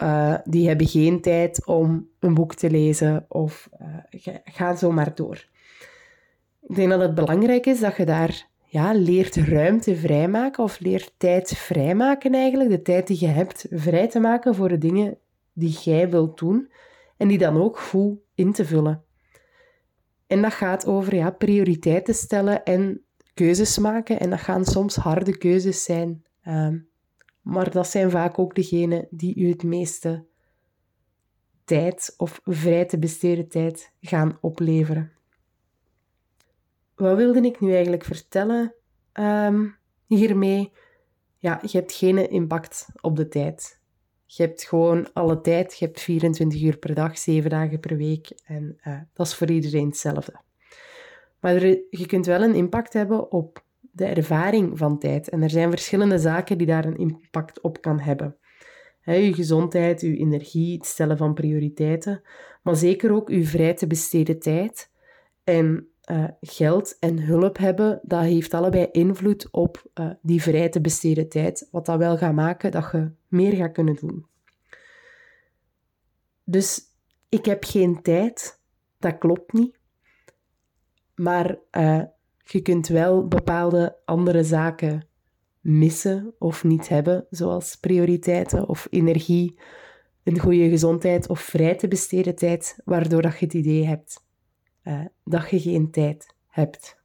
die 0.45 0.69
hebben 0.69 0.87
geen 0.87 1.21
tijd 1.21 1.67
om 1.67 2.09
een 2.21 2.35
boek 2.35 2.55
te 2.55 2.71
lezen. 2.71 3.25
Of 3.29 3.69
ga 4.45 4.77
zo 4.77 4.93
maar 4.93 5.15
door. 5.15 5.47
Ik 6.69 6.75
denk 6.75 6.91
dat 6.91 7.01
het 7.01 7.15
belangrijk 7.15 7.67
is 7.67 7.81
dat 7.81 7.97
je 7.97 8.05
daar 8.05 8.49
ja, 8.67 8.95
leert 8.95 9.37
ruimte 9.37 9.97
vrijmaken 9.97 10.65
of 10.65 10.81
leert 10.81 11.15
tijd 11.17 11.49
vrijmaken 11.57 12.35
eigenlijk. 12.35 12.71
De 12.71 12.83
tijd 12.83 13.07
die 13.07 13.21
je 13.21 13.27
hebt 13.27 13.67
vrij 13.71 14.09
te 14.09 14.21
maken 14.21 14.55
voor 14.55 14.69
de 14.69 14.79
dingen 14.79 15.19
die 15.53 15.79
jij 15.83 16.11
wilt 16.11 16.39
doen 16.39 16.71
en 17.17 17.29
die 17.29 17.39
dan 17.39 17.63
ook 17.63 17.79
goed 17.79 18.19
in 18.35 18.53
te 18.53 18.65
vullen. 18.65 19.05
En 20.27 20.43
dat 20.43 20.53
gaat 20.53 20.87
over 20.87 21.15
ja, 21.15 21.31
prioriteiten 21.31 22.15
stellen 22.15 22.65
en 22.65 23.04
keuzes 23.35 23.79
maken. 23.79 24.21
En 24.21 24.31
dat 24.31 24.41
gaan 24.41 24.65
soms 24.65 24.97
harde 24.97 25.39
keuzes 25.39 25.85
zijn. 25.85 26.25
Ehm, 26.43 26.79
maar 27.43 27.71
dat 27.71 27.89
zijn 27.89 28.11
vaak 28.11 28.39
ook 28.39 28.55
degenen 28.55 29.07
die 29.11 29.37
u 29.37 29.49
het 29.49 29.63
meeste 29.63 30.25
tijd 31.65 32.15
of 32.17 32.41
vrij 32.45 32.85
te 32.85 32.99
besteden 32.99 33.49
tijd 33.49 33.93
gaan 34.01 34.39
opleveren 34.41 35.15
wat 36.95 37.17
wilde 37.17 37.41
ik 37.41 37.61
nu 37.61 37.73
eigenlijk 37.73 38.05
vertellen 38.05 38.75
um, 39.13 39.77
hiermee? 40.07 40.73
Ja, 41.39 41.61
je 41.63 41.79
hebt 41.79 41.93
geen 41.93 42.31
impact 42.31 42.87
op 43.01 43.17
de 43.17 43.29
tijd. 43.29 43.81
Je 44.27 44.43
hebt 44.43 44.65
gewoon 44.65 45.13
alle 45.13 45.41
tijd. 45.41 45.79
Je 45.79 45.85
hebt 45.85 46.01
24 46.01 46.63
uur 46.63 46.79
per 46.79 46.95
dag, 46.95 47.19
7 47.19 47.51
dagen 47.51 47.81
per 47.81 47.97
week. 47.97 48.31
En 48.45 48.79
uh, 48.85 49.01
dat 49.13 49.27
is 49.27 49.35
voor 49.35 49.51
iedereen 49.51 49.87
hetzelfde. 49.87 50.41
Maar 51.45 51.65
je 51.91 52.07
kunt 52.07 52.27
wel 52.27 52.43
een 52.43 52.55
impact 52.55 52.93
hebben 52.93 53.33
op 53.33 53.65
de 53.81 54.05
ervaring 54.05 54.79
van 54.79 54.99
tijd. 54.99 55.29
En 55.29 55.43
er 55.43 55.51
zijn 55.51 55.71
verschillende 55.71 56.19
zaken 56.19 56.59
die 56.59 56.67
daar 56.67 56.85
een 56.85 56.97
impact 56.97 57.61
op 57.61 57.81
kan 57.81 58.01
hebben. 58.01 58.37
He, 59.01 59.21
uw 59.21 59.35
gezondheid, 59.35 60.03
uw 60.03 60.15
energie, 60.15 60.77
het 60.77 60.87
stellen 60.87 61.17
van 61.17 61.35
prioriteiten, 61.35 62.23
maar 62.63 62.77
zeker 62.77 63.13
ook 63.13 63.29
uw 63.29 63.45
vrij 63.45 63.75
te 63.75 63.87
besteden 63.87 64.39
tijd. 64.39 64.91
En 65.45 65.89
uh, 66.11 66.25
geld 66.41 66.97
en 66.99 67.19
hulp 67.19 67.59
hebben, 67.59 68.01
dat 68.03 68.23
heeft 68.23 68.55
allebei 68.55 68.89
invloed 68.93 69.49
op 69.51 69.91
uh, 69.95 70.11
die 70.23 70.43
vrij 70.43 70.69
te 70.69 70.81
besteden 70.81 71.29
tijd, 71.29 71.69
wat 71.71 71.87
dat 71.87 71.99
wel 71.99 72.17
gaat 72.17 72.35
maken 72.35 72.71
dat 72.71 72.89
je 72.93 73.11
meer 73.29 73.53
gaat 73.53 73.73
kunnen 73.73 73.95
doen. 73.95 74.27
Dus 76.45 76.81
ik 77.29 77.45
heb 77.45 77.65
geen 77.65 78.03
tijd, 78.03 78.61
dat 78.99 79.19
klopt 79.19 79.53
niet. 79.53 79.83
Maar 81.15 81.59
uh, 81.73 82.03
je 82.45 82.61
kunt 82.61 82.89
wel 82.89 83.29
bepaalde 83.29 83.97
andere 84.05 84.45
zaken 84.45 85.07
missen 85.61 86.35
of 86.39 86.65
niet 86.65 86.89
hebben, 86.89 87.27
zoals 87.31 87.77
prioriteiten 87.77 88.69
of 88.69 88.87
energie, 88.91 89.59
een 90.23 90.39
goede 90.39 90.69
gezondheid 90.69 91.29
of 91.29 91.41
vrij 91.41 91.75
te 91.75 91.89
besteden 91.89 92.35
tijd, 92.35 92.79
waardoor 92.85 93.23
dat 93.23 93.39
je 93.39 93.45
het 93.45 93.55
idee 93.55 93.87
hebt 93.87 94.25
uh, 94.85 95.05
dat 95.25 95.51
je 95.51 95.61
geen 95.61 95.91
tijd 95.91 96.35
hebt. 96.47 97.03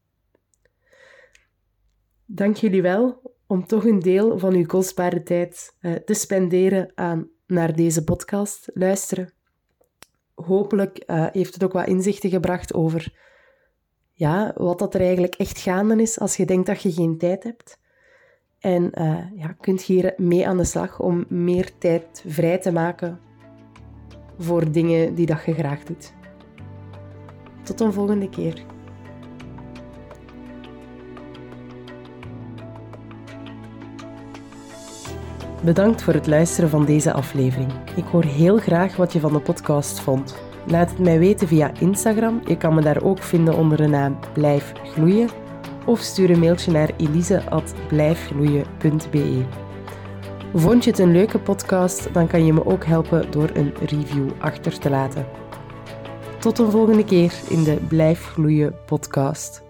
Dank 2.25 2.55
jullie 2.55 2.81
wel 2.81 3.35
om 3.47 3.65
toch 3.65 3.85
een 3.85 3.99
deel 3.99 4.39
van 4.39 4.53
uw 4.53 4.65
kostbare 4.65 5.23
tijd 5.23 5.75
uh, 5.81 5.93
te 5.93 6.13
spenderen 6.13 6.91
aan 6.95 7.29
naar 7.47 7.75
deze 7.75 8.03
podcast 8.03 8.69
luisteren. 8.73 9.33
Hopelijk 10.33 11.03
heeft 11.07 11.53
het 11.53 11.63
ook 11.63 11.73
wat 11.73 11.87
inzichten 11.87 12.29
gebracht 12.29 12.73
over 12.73 13.13
ja, 14.19 14.53
wat 14.55 14.79
dat 14.79 14.93
er 14.93 15.01
eigenlijk 15.01 15.35
echt 15.35 15.59
gaande 15.59 16.01
is 16.01 16.19
als 16.19 16.37
je 16.37 16.45
denkt 16.45 16.65
dat 16.65 16.81
je 16.81 16.91
geen 16.91 17.17
tijd 17.17 17.43
hebt. 17.43 17.79
En 18.59 18.91
ja, 19.35 19.55
kunt 19.59 19.81
hier 19.81 20.13
mee 20.17 20.47
aan 20.47 20.57
de 20.57 20.63
slag 20.63 20.99
om 20.99 21.25
meer 21.27 21.77
tijd 21.77 22.23
vrij 22.27 22.57
te 22.57 22.71
maken 22.71 23.19
voor 24.37 24.71
dingen 24.71 25.15
die 25.15 25.25
dat 25.25 25.45
je 25.45 25.53
graag 25.53 25.83
doet. 25.83 26.13
Tot 27.63 27.79
een 27.79 27.93
volgende 27.93 28.29
keer. 28.29 28.63
Bedankt 35.63 36.01
voor 36.01 36.13
het 36.13 36.27
luisteren 36.27 36.69
van 36.69 36.85
deze 36.85 37.13
aflevering. 37.13 37.71
Ik 37.95 38.05
hoor 38.05 38.23
heel 38.23 38.57
graag 38.57 38.95
wat 38.95 39.13
je 39.13 39.19
van 39.19 39.33
de 39.33 39.41
podcast 39.41 39.99
vond. 39.99 40.48
Laat 40.69 40.89
het 40.89 40.99
mij 40.99 41.19
weten 41.19 41.47
via 41.47 41.71
Instagram. 41.79 42.41
Je 42.45 42.57
kan 42.57 42.73
me 42.73 42.81
daar 42.81 43.03
ook 43.03 43.23
vinden 43.23 43.55
onder 43.55 43.77
de 43.77 43.87
naam 43.87 44.19
Blijf 44.33 44.73
Gloeien. 44.83 45.29
Of 45.85 45.99
stuur 45.99 46.29
een 46.29 46.39
mailtje 46.39 46.71
naar 46.71 46.89
elise.blijfgloeien.be. 46.97 49.45
Vond 50.53 50.83
je 50.83 50.89
het 50.89 50.99
een 50.99 51.11
leuke 51.11 51.39
podcast, 51.39 52.13
dan 52.13 52.27
kan 52.27 52.45
je 52.45 52.53
me 52.53 52.65
ook 52.65 52.85
helpen 52.85 53.31
door 53.31 53.49
een 53.53 53.73
review 53.85 54.29
achter 54.39 54.79
te 54.79 54.89
laten. 54.89 55.25
Tot 56.39 56.59
een 56.59 56.71
volgende 56.71 57.05
keer 57.05 57.33
in 57.49 57.63
de 57.63 57.77
Blijf 57.87 58.25
Gloeien 58.25 58.75
podcast. 58.85 59.68